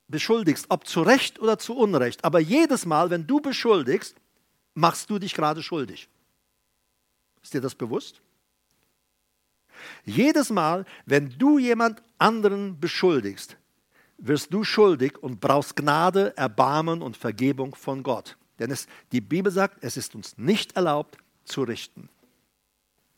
[0.09, 4.17] beschuldigst, ob zu Recht oder zu Unrecht, aber jedes Mal, wenn du beschuldigst,
[4.75, 6.09] machst du dich gerade schuldig.
[7.43, 8.21] Ist dir das bewusst?
[10.05, 13.57] Jedes Mal, wenn du jemand anderen beschuldigst,
[14.19, 18.37] wirst du schuldig und brauchst Gnade, Erbarmen und Vergebung von Gott.
[18.59, 22.09] Denn es, die Bibel sagt, es ist uns nicht erlaubt zu richten.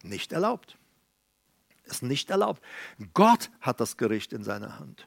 [0.02, 0.78] Nicht erlaubt.
[1.84, 2.62] Ist nicht erlaubt.
[3.12, 5.06] Gott hat das Gericht in seiner Hand.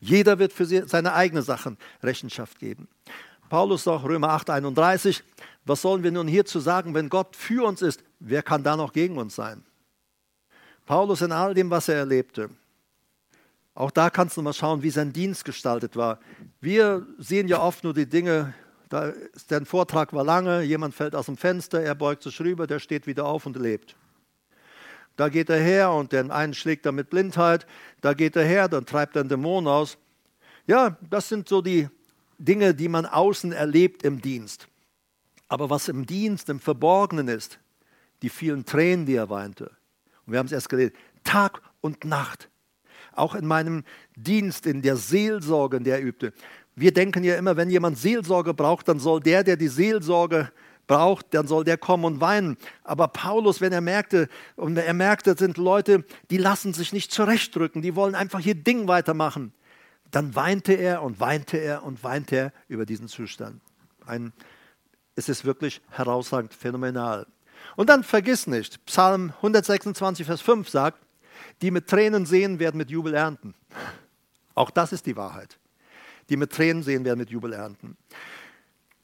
[0.00, 2.88] Jeder wird für seine eigenen Sachen Rechenschaft geben.
[3.48, 5.22] Paulus sagt, Römer 8, 31,
[5.70, 8.92] was sollen wir nun hierzu sagen, wenn Gott für uns ist, wer kann da noch
[8.92, 9.64] gegen uns sein?
[10.84, 12.50] Paulus in all dem, was er erlebte.
[13.76, 16.18] Auch da kannst du mal schauen, wie sein Dienst gestaltet war.
[16.60, 18.52] Wir sehen ja oft nur die Dinge,
[18.88, 19.12] da
[19.48, 23.06] der Vortrag war lange, jemand fällt aus dem Fenster, er beugt sich rüber, der steht
[23.06, 23.94] wieder auf und lebt.
[25.14, 27.64] Da geht er her und den einen schlägt er mit Blindheit.
[28.00, 29.98] Da geht er her, dann treibt er einen Dämon aus.
[30.66, 31.88] Ja, das sind so die
[32.38, 34.66] Dinge, die man außen erlebt im Dienst.
[35.50, 37.58] Aber was im Dienst, im Verborgenen ist,
[38.22, 39.72] die vielen Tränen, die er weinte.
[40.24, 40.94] Und wir haben es erst geredet,
[41.24, 42.48] Tag und Nacht.
[43.12, 43.82] Auch in meinem
[44.14, 46.32] Dienst, in der Seelsorge, in der er übte.
[46.76, 50.52] Wir denken ja immer, wenn jemand Seelsorge braucht, dann soll der, der die Seelsorge
[50.86, 52.56] braucht, dann soll der kommen und weinen.
[52.84, 57.82] Aber Paulus, wenn er merkte, und er merkte, sind Leute, die lassen sich nicht zurechtdrücken,
[57.82, 59.52] die wollen einfach ihr Ding weitermachen,
[60.12, 63.60] dann weinte er und weinte er und weinte er über diesen Zustand.
[64.06, 64.32] Ein,
[65.16, 67.26] es ist wirklich herausragend, phänomenal.
[67.76, 70.98] Und dann vergiss nicht, Psalm 126, Vers 5 sagt,
[71.62, 73.54] die mit Tränen sehen, werden mit Jubel ernten.
[74.54, 75.58] Auch das ist die Wahrheit.
[76.28, 77.96] Die mit Tränen sehen, werden mit Jubel ernten.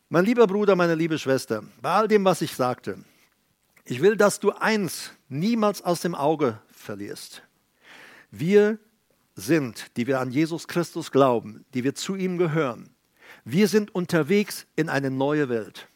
[0.09, 2.98] Mein lieber Bruder, meine liebe Schwester, bei all dem, was ich sagte,
[3.84, 7.42] ich will, dass du eins niemals aus dem Auge verlierst.
[8.30, 8.78] Wir
[9.34, 12.90] sind, die wir an Jesus Christus glauben, die wir zu ihm gehören,
[13.44, 15.88] wir sind unterwegs in eine neue Welt.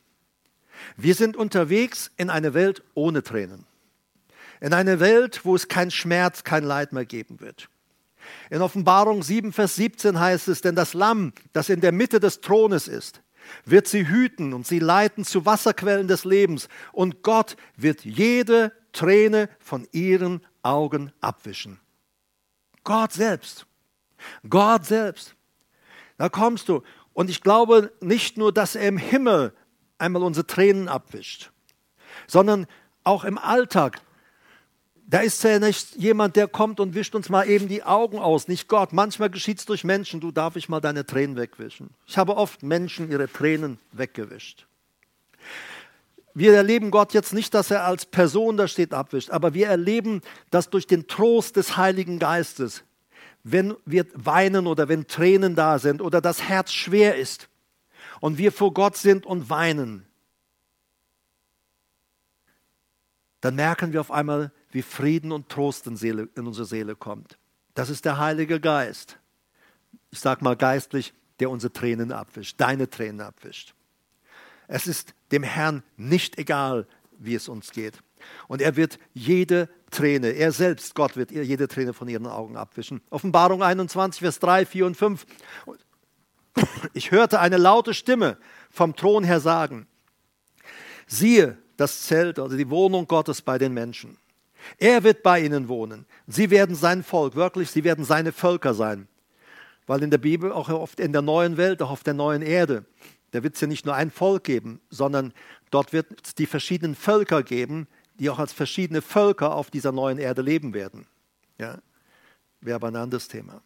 [0.96, 3.66] Wir sind unterwegs in eine Welt ohne Tränen.
[4.60, 7.68] In eine Welt, wo es kein Schmerz, kein Leid mehr geben wird.
[8.50, 12.40] In Offenbarung 7, Vers 17 heißt es, denn das Lamm, das in der Mitte des
[12.40, 13.22] Thrones ist,
[13.64, 16.68] wird sie hüten und sie leiten zu Wasserquellen des Lebens.
[16.92, 21.80] Und Gott wird jede Träne von ihren Augen abwischen.
[22.84, 23.66] Gott selbst.
[24.48, 25.34] Gott selbst.
[26.18, 29.52] Da kommst du Und ich glaube nicht nur, dass er im Himmel
[30.00, 31.50] einmal unsere Tränen abwischt,
[32.26, 32.66] sondern
[33.04, 34.00] auch im Alltag.
[35.06, 38.46] Da ist ja nicht jemand, der kommt und wischt uns mal eben die Augen aus,
[38.46, 38.92] nicht Gott.
[38.92, 41.90] Manchmal geschieht es durch Menschen, du darf ich mal deine Tränen wegwischen.
[42.06, 44.66] Ich habe oft Menschen ihre Tränen weggewischt.
[46.32, 50.22] Wir erleben Gott jetzt nicht, dass er als Person da steht, abwischt, aber wir erleben,
[50.50, 52.84] dass durch den Trost des Heiligen Geistes,
[53.42, 57.49] wenn wir weinen oder wenn Tränen da sind oder das Herz schwer ist
[58.20, 60.06] und wir vor Gott sind und weinen,
[63.40, 67.38] dann merken wir auf einmal, wie Frieden und Trost in, unsere Seele kommt.
[67.74, 69.18] Das ist der Heilige Geist.
[70.10, 73.74] Ich sage mal geistlich, der unsere Tränen abwischt, deine Tränen abwischt.
[74.68, 76.86] Es ist dem Herrn nicht egal,
[77.18, 77.98] wie es uns geht.
[78.48, 83.00] Und er wird jede Träne, er selbst, Gott wird jede Träne von ihren Augen abwischen.
[83.10, 85.26] Offenbarung 21, Vers 3, 4 und 5.
[86.94, 88.36] Ich hörte eine laute Stimme
[88.70, 89.86] vom Thron her sagen,
[91.06, 94.18] siehe das Zelt, also die Wohnung Gottes bei den Menschen.
[94.78, 96.06] Er wird bei ihnen wohnen.
[96.26, 99.08] Sie werden sein Volk, wirklich, sie werden seine Völker sein.
[99.86, 102.84] Weil in der Bibel, auch oft in der neuen Welt, auch auf der neuen Erde,
[103.30, 105.32] da wird es ja nicht nur ein Volk geben, sondern
[105.70, 107.88] dort wird es die verschiedenen Völker geben,
[108.18, 111.06] die auch als verschiedene Völker auf dieser neuen Erde leben werden.
[111.58, 111.78] Ja,
[112.60, 113.62] wäre aber ein anderes Thema.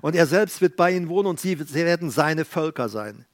[0.00, 3.26] Und er selbst wird bei ihnen wohnen und sie werden seine Völker sein.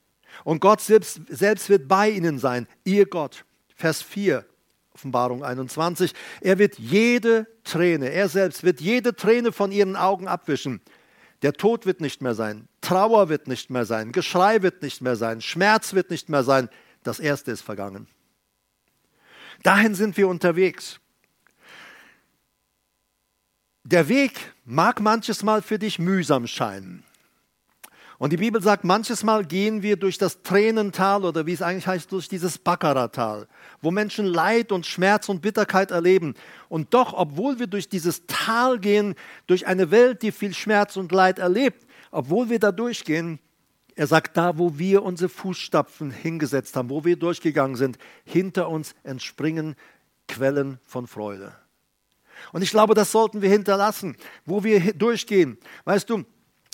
[0.44, 3.44] Und Gott selbst, selbst wird bei ihnen sein, ihr Gott.
[3.74, 4.44] Vers 4,
[4.92, 6.12] Offenbarung 21.
[6.40, 10.80] Er wird jede Träne, er selbst wird jede Träne von ihren Augen abwischen.
[11.42, 15.14] Der Tod wird nicht mehr sein, Trauer wird nicht mehr sein, Geschrei wird nicht mehr
[15.14, 16.68] sein, Schmerz wird nicht mehr sein.
[17.04, 18.08] Das Erste ist vergangen.
[19.62, 21.00] Dahin sind wir unterwegs.
[23.90, 27.04] Der Weg mag manches Mal für dich mühsam scheinen.
[28.18, 31.86] Und die Bibel sagt, manches Mal gehen wir durch das Tränental oder wie es eigentlich
[31.86, 33.48] heißt, durch dieses Bakkaratal,
[33.80, 36.34] wo Menschen Leid und Schmerz und Bitterkeit erleben.
[36.68, 39.14] Und doch, obwohl wir durch dieses Tal gehen,
[39.46, 43.38] durch eine Welt, die viel Schmerz und Leid erlebt, obwohl wir da durchgehen,
[43.94, 48.94] er sagt, da, wo wir unsere Fußstapfen hingesetzt haben, wo wir durchgegangen sind, hinter uns
[49.02, 49.76] entspringen
[50.26, 51.56] Quellen von Freude.
[52.52, 55.58] Und ich glaube, das sollten wir hinterlassen, wo wir durchgehen.
[55.84, 56.24] Weißt du,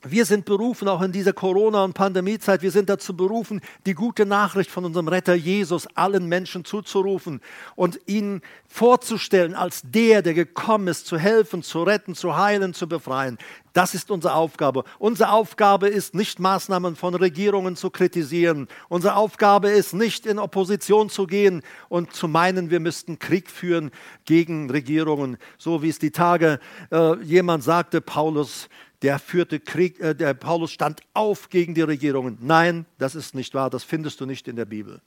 [0.06, 4.26] wir sind berufen, auch in dieser Corona- und Pandemiezeit, wir sind dazu berufen, die gute
[4.26, 7.40] Nachricht von unserem Retter Jesus allen Menschen zuzurufen
[7.76, 12.88] und ihn vorzustellen als der, der gekommen ist, zu helfen, zu retten, zu heilen, zu
[12.88, 13.38] befreien.
[13.74, 14.84] Das ist unsere Aufgabe.
[15.00, 18.68] Unsere Aufgabe ist nicht Maßnahmen von Regierungen zu kritisieren.
[18.88, 23.90] Unsere Aufgabe ist nicht in Opposition zu gehen und zu meinen, wir müssten Krieg führen
[24.26, 25.38] gegen Regierungen.
[25.58, 26.60] So wie es die Tage
[26.92, 28.68] äh, jemand sagte, Paulus,
[29.02, 32.38] der führte Krieg, äh, der Paulus stand auf gegen die Regierungen.
[32.40, 35.00] Nein, das ist nicht wahr, das findest du nicht in der Bibel.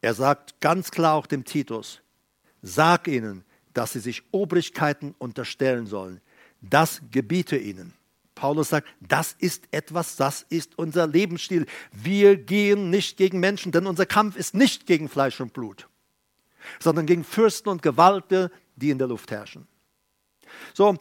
[0.00, 2.00] Er sagt ganz klar auch dem Titus,
[2.60, 6.20] sag ihnen, dass sie sich Obrigkeiten unterstellen sollen.
[6.60, 7.94] Das gebiete ihnen.
[8.34, 11.66] Paulus sagt, das ist etwas, das ist unser Lebensstil.
[11.92, 15.88] Wir gehen nicht gegen Menschen, denn unser Kampf ist nicht gegen Fleisch und Blut,
[16.80, 19.68] sondern gegen Fürsten und Gewalten, die in der Luft herrschen.
[20.74, 20.96] So,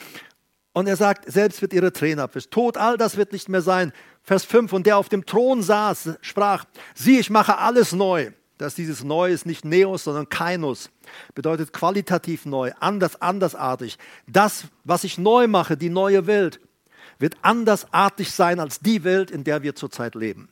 [0.73, 2.51] und er sagt, selbst wird ihre Tränen abwischen.
[2.51, 3.91] Tod, all das wird nicht mehr sein.
[4.23, 6.65] Vers 5, und der auf dem Thron saß, sprach,
[6.95, 8.31] sieh, ich mache alles neu.
[8.57, 10.91] Dass dieses Neu ist nicht Neos, sondern Kainos.
[11.33, 13.97] Bedeutet qualitativ neu, anders, andersartig.
[14.27, 16.59] Das, was ich neu mache, die neue Welt,
[17.17, 20.47] wird andersartig sein als die Welt, in der wir zurzeit leben.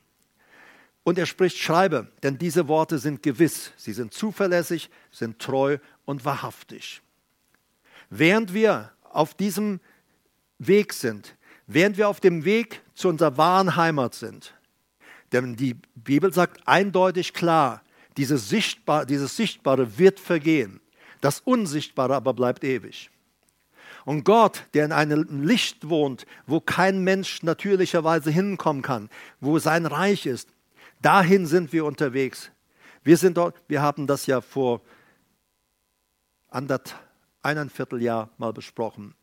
[1.04, 6.26] Und er spricht, schreibe, denn diese Worte sind gewiss, sie sind zuverlässig, sind treu und
[6.26, 7.02] wahrhaftig.
[8.10, 9.80] Während wir auf diesem
[10.60, 11.36] Weg sind,
[11.68, 14.54] während wir auf dem Weg zu unserer wahren Heimat sind.
[15.32, 17.82] Denn die Bibel sagt eindeutig klar,
[18.18, 20.82] dieses Sichtbare, dieses Sichtbare wird vergehen,
[21.22, 23.10] das Unsichtbare aber bleibt ewig.
[24.06, 29.86] Und Gott, der in einem Licht wohnt, wo kein Mensch natürlicherweise hinkommen kann, wo sein
[29.86, 30.50] Reich ist,
[31.02, 32.52] dahin sind wir unterwegs.
[33.04, 34.82] Wir sind dort, wir haben das ja vor
[36.50, 37.00] anderthalb,
[37.42, 39.16] eineinviertel Jahr mal besprochen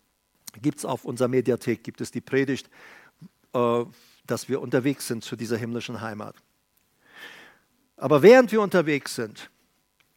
[0.62, 2.68] gibt es auf unserer Mediathek, gibt es die Predigt,
[3.52, 3.84] äh,
[4.26, 6.36] dass wir unterwegs sind zu dieser himmlischen Heimat.
[7.96, 9.50] Aber während wir unterwegs sind,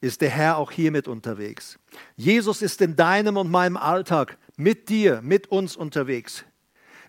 [0.02, 1.78] ist der Herr auch hier mit unterwegs.
[2.16, 6.46] Jesus ist in deinem und meinem Alltag mit dir, mit uns unterwegs.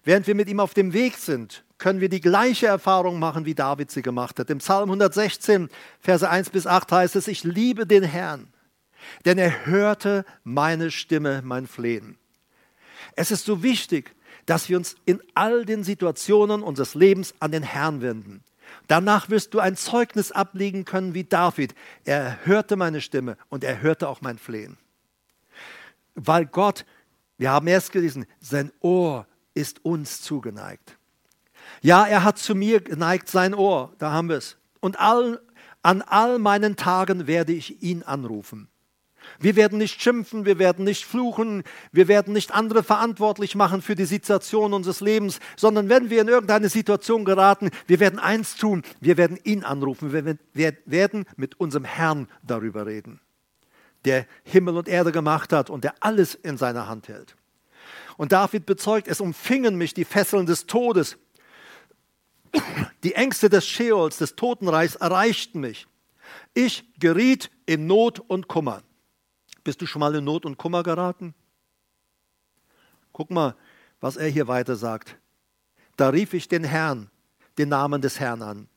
[0.05, 3.55] Während wir mit ihm auf dem Weg sind, können wir die gleiche Erfahrung machen, wie
[3.55, 4.51] David sie gemacht hat.
[4.51, 5.69] Im Psalm 116,
[5.99, 8.53] Verse 1 bis 8 heißt es, ich liebe den Herrn,
[9.25, 12.20] denn er hörte meine Stimme, mein Flehen.
[13.17, 14.15] Es ist so wichtig,
[14.47, 18.43] dass wir uns in all den Situationen unseres Lebens an den Herrn wenden.
[18.89, 21.75] Danach wirst du ein Zeugnis ablegen können wie David.
[22.05, 24.79] Er hörte meine Stimme und er hörte auch mein Flehen.
[26.15, 26.85] Weil Gott,
[27.39, 30.99] wir haben erst gelesen, sein Ohr ist uns zugeneigt.
[31.83, 34.57] Ja, er hat zu mir geneigt sein Ohr, da haben wir es.
[34.81, 35.41] Und all,
[35.83, 38.69] an all meinen Tagen werde ich ihn anrufen.
[39.41, 41.63] Wir werden nicht schimpfen, wir werden nicht fluchen,
[41.93, 46.29] wir werden nicht andere verantwortlich machen für die Situation unseres Lebens, sondern wenn wir in
[46.29, 50.37] irgendeine Situation geraten, wir werden eins tun, wir werden ihn anrufen, wir
[50.85, 53.19] werden mit unserem Herrn darüber reden,
[54.05, 57.35] der Himmel und Erde gemacht hat und der alles in seiner Hand hält.
[58.19, 61.17] Und David bezeugt, es umfingen mich die Fesseln des Todes.
[63.03, 65.87] Die Ängste des Scheols, des Totenreichs erreichten mich.
[66.53, 68.83] Ich geriet in Not und Kummer.
[69.65, 71.35] Bist du schon mal in Not und Kummer geraten?
[73.13, 73.55] Guck mal,
[74.01, 75.19] was er hier weiter sagt.
[75.97, 77.11] Da rief ich den Herrn,
[77.59, 78.69] den Namen des Herrn an.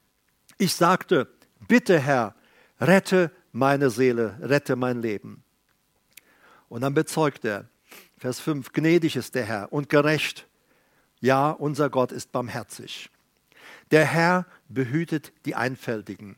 [0.57, 1.27] Ich sagte,
[1.67, 2.35] bitte Herr,
[2.79, 5.43] rette meine Seele, rette mein Leben.
[6.67, 7.69] Und dann bezeugt er,
[8.17, 10.47] Vers 5, gnädig ist der Herr und gerecht.
[11.21, 13.09] Ja, unser Gott ist barmherzig.
[13.91, 16.37] Der Herr behütet die Einfältigen.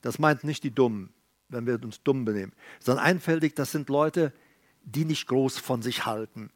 [0.00, 1.12] Das meint nicht die Dummen
[1.48, 4.32] wenn wir uns dumm benehmen, sondern einfältig, das sind Leute,
[4.84, 6.50] die nicht groß von sich halten,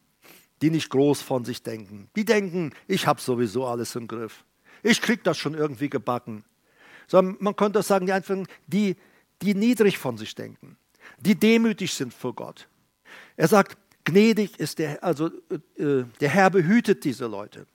[0.61, 2.09] die nicht groß von sich denken.
[2.17, 4.45] Die denken, ich habe sowieso alles im Griff.
[4.83, 6.45] Ich kriege das schon irgendwie gebacken.
[7.07, 8.37] Sondern man könnte auch sagen, die einfach,
[8.67, 8.97] die,
[9.43, 10.77] die niedrig von sich denken,
[11.19, 12.69] die demütig sind vor Gott.
[13.37, 15.27] Er sagt, gnädig ist der, also
[15.77, 17.67] äh, der Herr behütet diese Leute.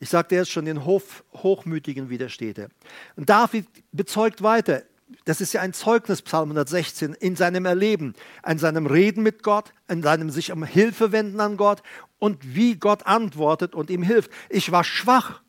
[0.00, 2.68] Ich sagte jetzt schon, den Hof, Hochmütigen widersteht er.
[3.16, 4.82] Und David bezeugt weiter,
[5.24, 8.14] das ist ja ein Zeugnis, Psalm 116, in seinem Erleben,
[8.46, 11.82] in seinem Reden mit Gott, in seinem sich um Hilfe wenden an Gott
[12.18, 14.30] und wie Gott antwortet und ihm hilft.
[14.48, 15.42] Ich war schwach,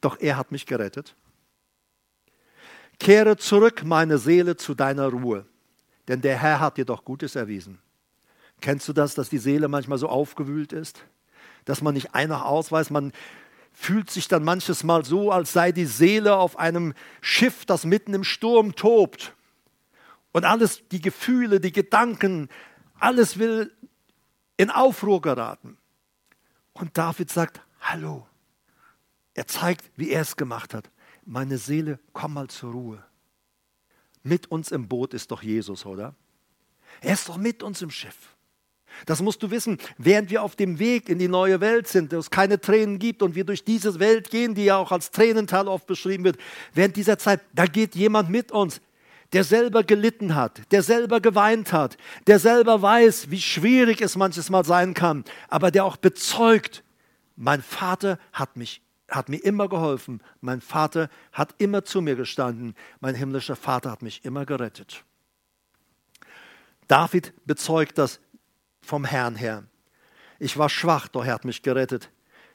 [0.00, 1.14] doch er hat mich gerettet.
[2.98, 5.46] Kehre zurück, meine Seele, zu deiner Ruhe,
[6.08, 7.78] denn der Herr hat dir doch Gutes erwiesen.
[8.60, 11.04] Kennst du das, dass die Seele manchmal so aufgewühlt ist,
[11.66, 13.12] dass man nicht ein noch ausweist, man
[13.78, 18.14] fühlt sich dann manches Mal so, als sei die Seele auf einem Schiff, das mitten
[18.14, 19.34] im Sturm tobt.
[20.32, 22.48] Und alles, die Gefühle, die Gedanken,
[22.98, 23.70] alles will
[24.56, 25.76] in Aufruhr geraten.
[26.72, 28.26] Und David sagt, hallo.
[29.34, 30.90] Er zeigt, wie er es gemacht hat.
[31.26, 33.04] Meine Seele, komm mal zur Ruhe.
[34.22, 36.14] Mit uns im Boot ist doch Jesus, oder?
[37.02, 38.35] Er ist doch mit uns im Schiff.
[39.04, 42.18] Das musst du wissen, während wir auf dem Weg in die neue Welt sind, wo
[42.18, 45.68] es keine Tränen gibt und wir durch diese Welt gehen, die ja auch als Tränental
[45.68, 46.38] oft beschrieben wird,
[46.72, 48.80] während dieser Zeit, da geht jemand mit uns,
[49.32, 54.50] der selber gelitten hat, der selber geweint hat, der selber weiß, wie schwierig es manches
[54.50, 56.82] Mal sein kann, aber der auch bezeugt,
[57.36, 62.74] mein Vater hat mich hat mir immer geholfen, mein Vater hat immer zu mir gestanden,
[63.00, 65.04] mein himmlischer Vater hat mich immer gerettet.
[66.88, 68.20] David bezeugt das
[68.86, 69.64] vom Herrn her.
[70.38, 72.10] Ich war schwach, doch er hat mich gerettet.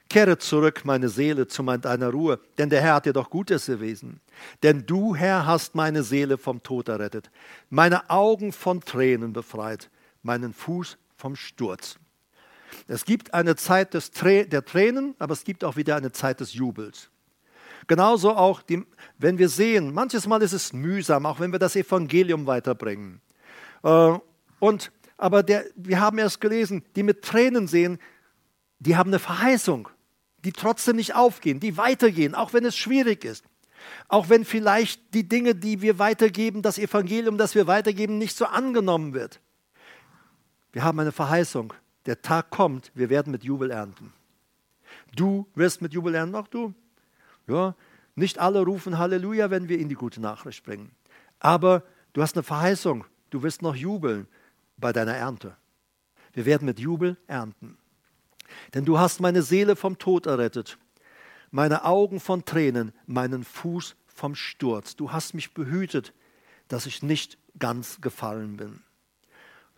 [0.10, 4.20] Kehre zurück, meine Seele, zu deiner Ruhe, denn der Herr hat dir doch Gutes erwiesen.
[4.62, 7.32] Denn du, Herr, hast meine Seele vom Tod errettet,
[7.70, 9.90] meine Augen von Tränen befreit,
[10.22, 11.96] meinen Fuß vom Sturz.
[12.88, 16.54] Es gibt eine Zeit des der Tränen, aber es gibt auch wieder eine Zeit des
[16.54, 17.10] Jubels.
[17.88, 18.86] Genauso auch, die,
[19.18, 23.22] wenn wir sehen, manches Mal ist es mühsam, auch wenn wir das Evangelium weiterbringen.
[23.84, 24.18] Äh,
[24.60, 24.92] und
[25.22, 28.00] aber der, wir haben erst gelesen, die mit Tränen sehen,
[28.80, 29.88] die haben eine Verheißung,
[30.44, 33.46] die trotzdem nicht aufgehen, die weitergehen, auch wenn es schwierig ist.
[34.08, 38.46] Auch wenn vielleicht die Dinge, die wir weitergeben, das Evangelium, das wir weitergeben, nicht so
[38.46, 39.40] angenommen wird.
[40.72, 41.74] Wir haben eine Verheißung.
[42.08, 44.12] Der Tag kommt, wir werden mit Jubel ernten.
[45.16, 46.74] Du wirst mit Jubel ernten, auch du.
[47.48, 47.76] Ja,
[48.16, 50.92] nicht alle rufen Halleluja, wenn wir ihnen die gute Nachricht bringen.
[51.40, 51.84] Aber
[52.14, 53.06] du hast eine Verheißung.
[53.30, 54.28] Du wirst noch jubeln
[54.82, 55.56] bei deiner Ernte.
[56.34, 57.78] Wir werden mit Jubel ernten.
[58.74, 60.78] Denn du hast meine Seele vom Tod errettet,
[61.52, 64.96] meine Augen von Tränen, meinen Fuß vom Sturz.
[64.96, 66.14] Du hast mich behütet,
[66.68, 68.82] dass ich nicht ganz gefallen bin.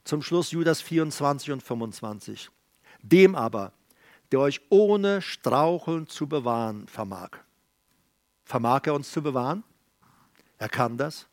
[0.03, 2.49] Zum Schluss Judas 24 und 25.
[3.01, 3.73] Dem aber,
[4.31, 7.30] der euch ohne Straucheln zu bewahren vermag.
[8.43, 9.63] Vermag er uns zu bewahren?
[10.57, 11.27] Er kann das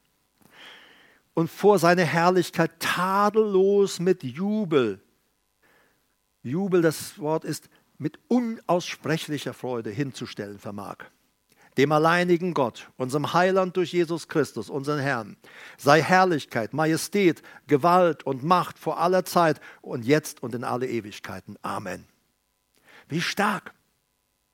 [1.41, 5.01] und vor seine Herrlichkeit tadellos mit Jubel.
[6.43, 10.99] Jubel, das Wort ist mit unaussprechlicher Freude hinzustellen vermag.
[11.79, 15.39] Dem alleinigen Gott, unserem Heiland durch Jesus Christus, unseren Herrn,
[15.79, 21.57] sei Herrlichkeit, Majestät, Gewalt und Macht vor aller Zeit und jetzt und in alle Ewigkeiten.
[21.63, 22.05] Amen.
[23.09, 23.73] Wie stark.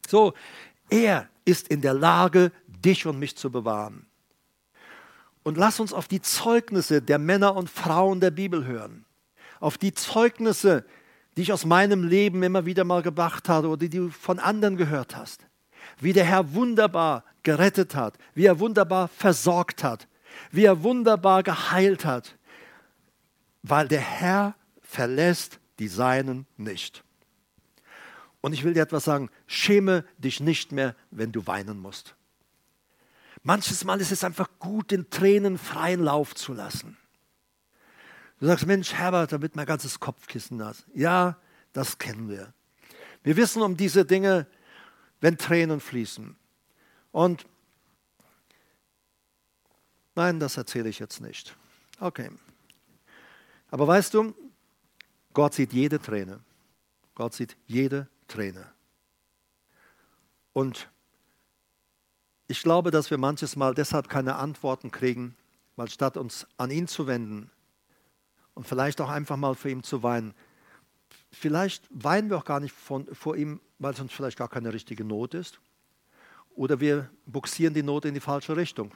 [0.06, 0.34] So,
[0.88, 4.05] er ist in der Lage, dich und mich zu bewahren.
[5.46, 9.04] Und lass uns auf die Zeugnisse der Männer und Frauen der Bibel hören.
[9.60, 10.84] Auf die Zeugnisse,
[11.36, 14.76] die ich aus meinem Leben immer wieder mal gebracht habe oder die du von anderen
[14.76, 15.46] gehört hast.
[16.00, 20.08] Wie der Herr wunderbar gerettet hat, wie er wunderbar versorgt hat,
[20.50, 22.36] wie er wunderbar geheilt hat.
[23.62, 27.04] Weil der Herr verlässt die Seinen nicht.
[28.40, 32.15] Und ich will dir etwas sagen, schäme dich nicht mehr, wenn du weinen musst.
[33.46, 36.96] Manches Mal ist es einfach gut, den Tränen freien Lauf zu lassen.
[38.40, 40.84] Du sagst, Mensch, Herbert, da wird mein ganzes Kopfkissen nass.
[40.94, 41.38] Ja,
[41.72, 42.52] das kennen wir.
[43.22, 44.48] Wir wissen um diese Dinge,
[45.20, 46.34] wenn Tränen fließen.
[47.12, 47.46] Und
[50.16, 51.56] nein, das erzähle ich jetzt nicht.
[52.00, 52.32] Okay.
[53.70, 54.34] Aber weißt du,
[55.34, 56.40] Gott sieht jede Träne.
[57.14, 58.66] Gott sieht jede Träne.
[60.52, 60.90] Und
[62.48, 65.36] ich glaube, dass wir manches Mal deshalb keine Antworten kriegen,
[65.74, 67.50] weil statt uns an ihn zu wenden
[68.54, 70.34] und vielleicht auch einfach mal für ihn zu weinen,
[71.30, 74.72] vielleicht weinen wir auch gar nicht von, vor ihm, weil es uns vielleicht gar keine
[74.72, 75.60] richtige Not ist.
[76.54, 78.92] Oder wir buxieren die Not in die falsche Richtung,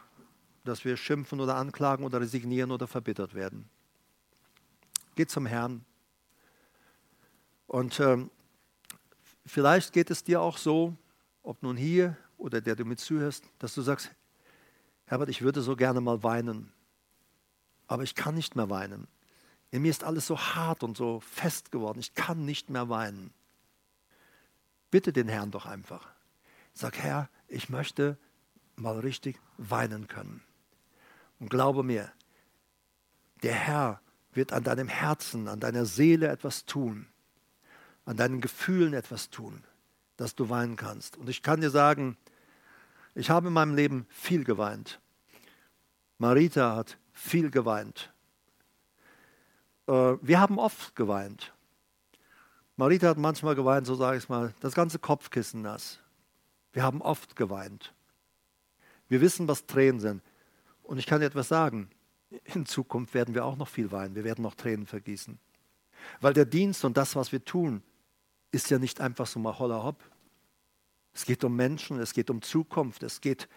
[0.65, 3.69] dass wir schimpfen oder anklagen oder resignieren oder verbittert werden.
[5.15, 5.85] Geht zum Herrn.
[7.67, 8.31] Und ähm,
[9.45, 10.97] vielleicht geht es dir auch so,
[11.43, 14.11] ob nun hier oder der du mir zuhörst, dass du sagst,
[15.07, 16.73] Herbert, ich würde so gerne mal weinen,
[17.87, 19.09] aber ich kann nicht mehr weinen.
[19.71, 23.33] In mir ist alles so hart und so fest geworden, ich kann nicht mehr weinen.
[24.91, 26.09] Bitte den Herrn doch einfach.
[26.73, 28.19] Sag, Herr, ich möchte
[28.77, 30.43] mal richtig weinen können.
[31.39, 32.11] Und glaube mir,
[33.43, 34.01] der Herr
[34.33, 37.07] wird an deinem Herzen, an deiner Seele etwas tun,
[38.05, 39.65] an deinen Gefühlen etwas tun,
[40.17, 41.17] dass du weinen kannst.
[41.17, 42.17] Und ich kann dir sagen,
[43.15, 45.01] ich habe in meinem Leben viel geweint.
[46.19, 48.13] Marita hat viel geweint.
[49.87, 51.53] Äh, wir haben oft geweint.
[52.77, 55.99] Marita hat manchmal geweint, so sage ich es mal, das ganze Kopfkissen nass.
[56.73, 57.93] Wir haben oft geweint.
[59.09, 60.23] Wir wissen, was Tränen sind.
[60.83, 61.91] Und ich kann dir etwas sagen.
[62.45, 64.15] In Zukunft werden wir auch noch viel weinen.
[64.15, 65.39] Wir werden noch Tränen vergießen.
[66.21, 67.83] Weil der Dienst und das, was wir tun,
[68.53, 70.03] ist ja nicht einfach so mal holla hopp.
[71.13, 73.49] Es geht um Menschen, es geht um Zukunft, es geht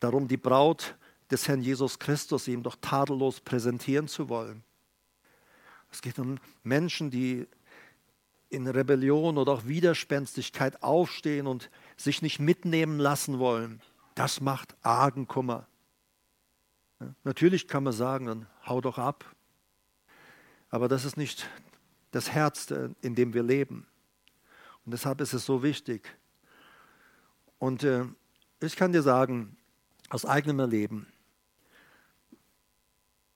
[0.00, 0.96] darum, die Braut
[1.30, 4.62] des Herrn Jesus Christus ihm doch tadellos präsentieren zu wollen.
[5.90, 7.46] Es geht um Menschen, die
[8.48, 13.80] in Rebellion oder auch Widerspenstigkeit aufstehen und sich nicht mitnehmen lassen wollen.
[14.14, 15.66] Das macht argen Kummer.
[17.24, 19.24] Natürlich kann man sagen, dann hau doch ab.
[20.68, 21.48] Aber das ist nicht
[22.10, 23.86] das Herz, in dem wir leben.
[24.84, 26.14] Und deshalb ist es so wichtig,
[27.62, 28.06] und äh,
[28.58, 29.56] ich kann dir sagen,
[30.08, 31.06] aus eigenem Erleben,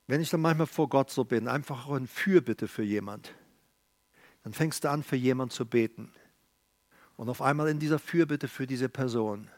[0.08, 3.32] wenn ich dann manchmal vor Gott so bin, einfach auch in Fürbitte für jemand,
[4.42, 6.10] dann fängst du an, für jemand zu beten.
[7.16, 9.48] Und auf einmal in dieser Fürbitte für diese Person,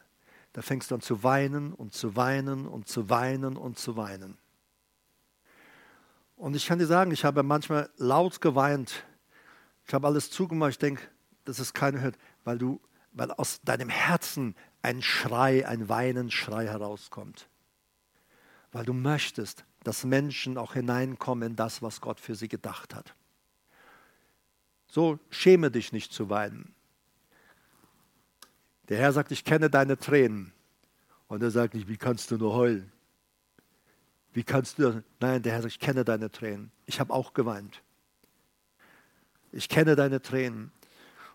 [0.53, 4.37] da fängst du an zu weinen und zu weinen und zu weinen und zu weinen.
[6.35, 9.03] Und ich kann dir sagen, ich habe manchmal laut geweint.
[9.87, 10.73] Ich habe alles zugemacht.
[10.73, 11.01] Ich denke,
[11.45, 12.79] dass es keiner hört, weil du
[13.11, 17.49] weil aus deinem Herzen ein Schrei, ein Weinenschrei herauskommt.
[18.71, 23.15] Weil du möchtest, dass Menschen auch hineinkommen in das, was Gott für sie gedacht hat.
[24.87, 26.73] So schäme dich nicht zu weinen.
[28.89, 30.51] Der Herr sagt, ich kenne deine Tränen.
[31.27, 32.91] Und er sagt nicht, wie kannst du nur heulen?
[34.33, 35.03] Wie kannst du?
[35.19, 36.71] Nein, der Herr sagt, ich kenne deine Tränen.
[36.87, 37.83] Ich habe auch geweint.
[39.51, 40.71] Ich kenne deine Tränen.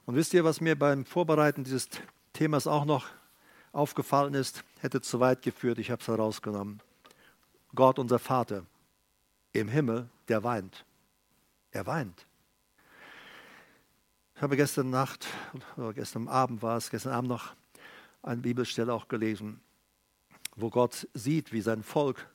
[0.06, 1.88] Und wisst ihr, was mir beim Vorbereiten dieses
[2.32, 3.06] Themas auch noch
[3.72, 4.64] aufgefallen ist?
[4.80, 6.80] Hätte zu weit geführt, ich habe es herausgenommen.
[7.74, 8.64] Gott, unser Vater
[9.52, 10.84] im Himmel, der weint.
[11.70, 12.26] Er weint.
[14.36, 15.26] Ich habe gestern Nacht,
[15.76, 17.54] oder gestern Abend war es, gestern Abend noch
[18.22, 19.60] eine Bibelstelle auch gelesen,
[20.56, 22.28] wo Gott sieht, wie sein Volk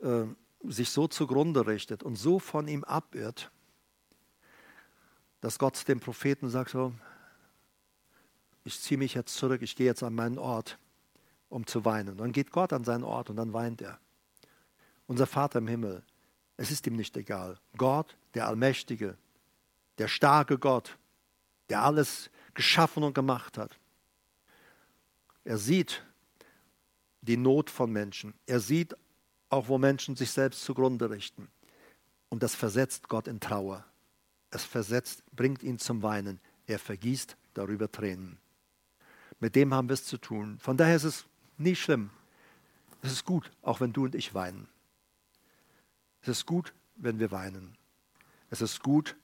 [0.00, 0.24] äh,
[0.64, 3.50] sich so zugrunde richtet und so von ihm abirrt,
[5.40, 6.94] dass Gott dem Propheten sagt, so,
[8.64, 10.78] ich ziehe mich jetzt zurück, ich gehe jetzt an meinen Ort,
[11.48, 12.16] um zu weinen.
[12.18, 13.98] dann geht Gott an seinen Ort und dann weint er.
[15.06, 16.02] Unser Vater im Himmel,
[16.56, 17.58] es ist ihm nicht egal.
[17.76, 19.16] Gott, der Allmächtige,
[19.98, 20.98] der starke Gott,
[21.68, 23.78] der alles geschaffen und gemacht hat.
[25.44, 26.04] Er sieht
[27.22, 28.34] die Not von Menschen.
[28.46, 28.94] Er sieht
[29.48, 31.48] auch, wo Menschen sich selbst zugrunde richten.
[32.28, 33.84] Und das versetzt Gott in Trauer.
[34.50, 36.40] Es versetzt, bringt ihn zum Weinen.
[36.66, 38.38] Er vergießt darüber Tränen.
[39.38, 40.58] Mit dem haben wir es zu tun.
[40.60, 42.10] Von daher ist es nie schlimm.
[43.02, 44.68] Es ist gut, auch wenn du und ich weinen.
[46.22, 47.76] Es ist gut, wenn wir weinen.
[48.50, 49.16] Es ist gut.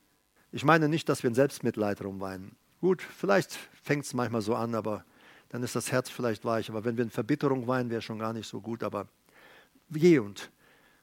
[0.52, 2.56] Ich meine nicht, dass wir in Selbstmitleid rumweinen.
[2.80, 5.04] Gut, vielleicht fängt es manchmal so an, aber
[5.50, 6.70] dann ist das Herz vielleicht weich.
[6.70, 8.82] Aber wenn wir in Verbitterung weinen, wäre schon gar nicht so gut.
[8.82, 9.08] Aber
[9.90, 10.50] geh und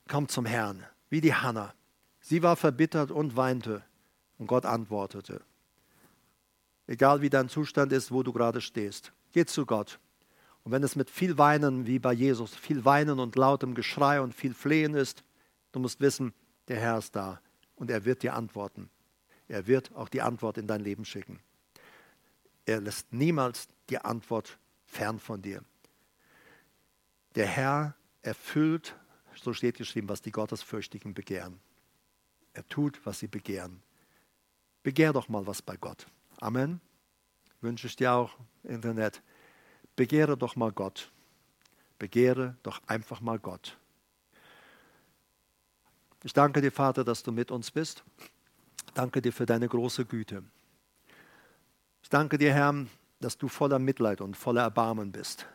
[0.07, 1.73] komm zum Herrn, wie die Hanna.
[2.19, 3.83] Sie war verbittert und weinte
[4.43, 5.41] und Gott antwortete.
[6.85, 9.99] Egal wie dein Zustand ist, wo du gerade stehst, geh zu Gott.
[10.63, 14.33] Und wenn es mit viel Weinen wie bei Jesus, viel Weinen und lautem Geschrei und
[14.33, 15.23] viel Flehen ist,
[15.71, 16.33] du musst wissen,
[16.67, 17.39] der Herr ist da
[17.75, 18.89] und er wird dir antworten.
[19.47, 21.39] Er wird auch die Antwort in dein Leben schicken.
[22.65, 25.63] Er lässt niemals die Antwort fern von dir.
[27.35, 28.95] Der Herr erfüllt,
[29.41, 31.59] so steht geschrieben, was die Gottesfürchtigen begehren.
[32.53, 33.81] Er tut, was sie begehren.
[34.83, 36.05] Begehr doch mal was bei Gott.
[36.39, 36.81] Amen.
[37.61, 39.21] Wünsche ich dir auch, Internet.
[39.95, 41.11] Begehre doch mal Gott.
[41.97, 43.77] Begehre doch einfach mal Gott.
[46.23, 48.03] Ich danke dir, Vater, dass du mit uns bist.
[48.93, 50.43] Danke dir für deine große Güte.
[52.01, 52.85] Ich danke dir, Herr,
[53.21, 55.47] dass du voller Mitleid und voller Erbarmen bist.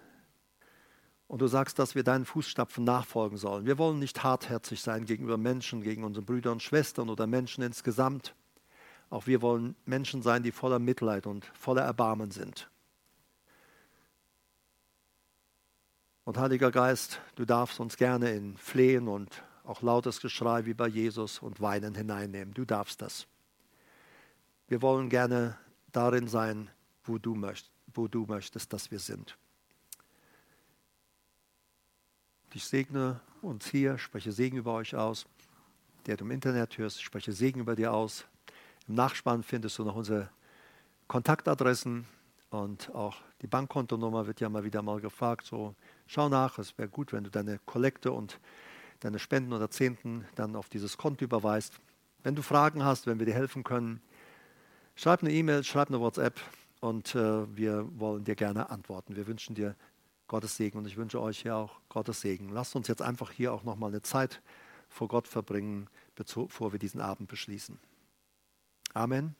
[1.26, 3.66] Und du sagst, dass wir deinen Fußstapfen nachfolgen sollen.
[3.66, 8.34] Wir wollen nicht hartherzig sein gegenüber Menschen, gegen unsere Brüder und Schwestern oder Menschen insgesamt.
[9.10, 12.70] Auch wir wollen Menschen sein, die voller Mitleid und voller Erbarmen sind.
[16.24, 20.86] Und Heiliger Geist, du darfst uns gerne in Flehen und auch lautes Geschrei wie bei
[20.86, 22.52] Jesus und Weinen hineinnehmen.
[22.52, 23.26] Du darfst das.
[24.66, 25.56] Wir wollen gerne
[25.92, 26.70] darin sein,
[27.04, 29.38] wo du, möcht, wo du möchtest, dass wir sind.
[32.52, 35.26] Ich segne uns hier, spreche Segen über euch aus.
[36.06, 38.26] Der du im Internet hörst, spreche Segen über dir aus.
[38.88, 40.30] Im Nachspann findest du noch unsere
[41.08, 42.06] Kontaktadressen
[42.50, 45.46] und auch die Bankkontonummer wird ja mal wieder mal gefragt.
[45.46, 45.74] So,
[46.06, 48.40] schau nach, es wäre gut, wenn du deine Kollekte und
[49.00, 51.78] deine Spenden oder Zehnten dann auf dieses Konto überweist.
[52.22, 54.00] Wenn du Fragen hast, wenn wir dir helfen können,
[54.96, 56.40] schreib eine E-Mail, schreib eine WhatsApp
[56.80, 59.16] und äh, wir wollen dir gerne antworten.
[59.16, 59.76] Wir wünschen dir
[60.28, 62.48] Gottes Segen und ich wünsche euch hier auch Gottes Segen.
[62.48, 64.40] Lasst uns jetzt einfach hier auch nochmal eine Zeit
[64.88, 67.78] vor Gott verbringen, bevor wir diesen Abend beschließen.
[68.98, 69.36] Amen.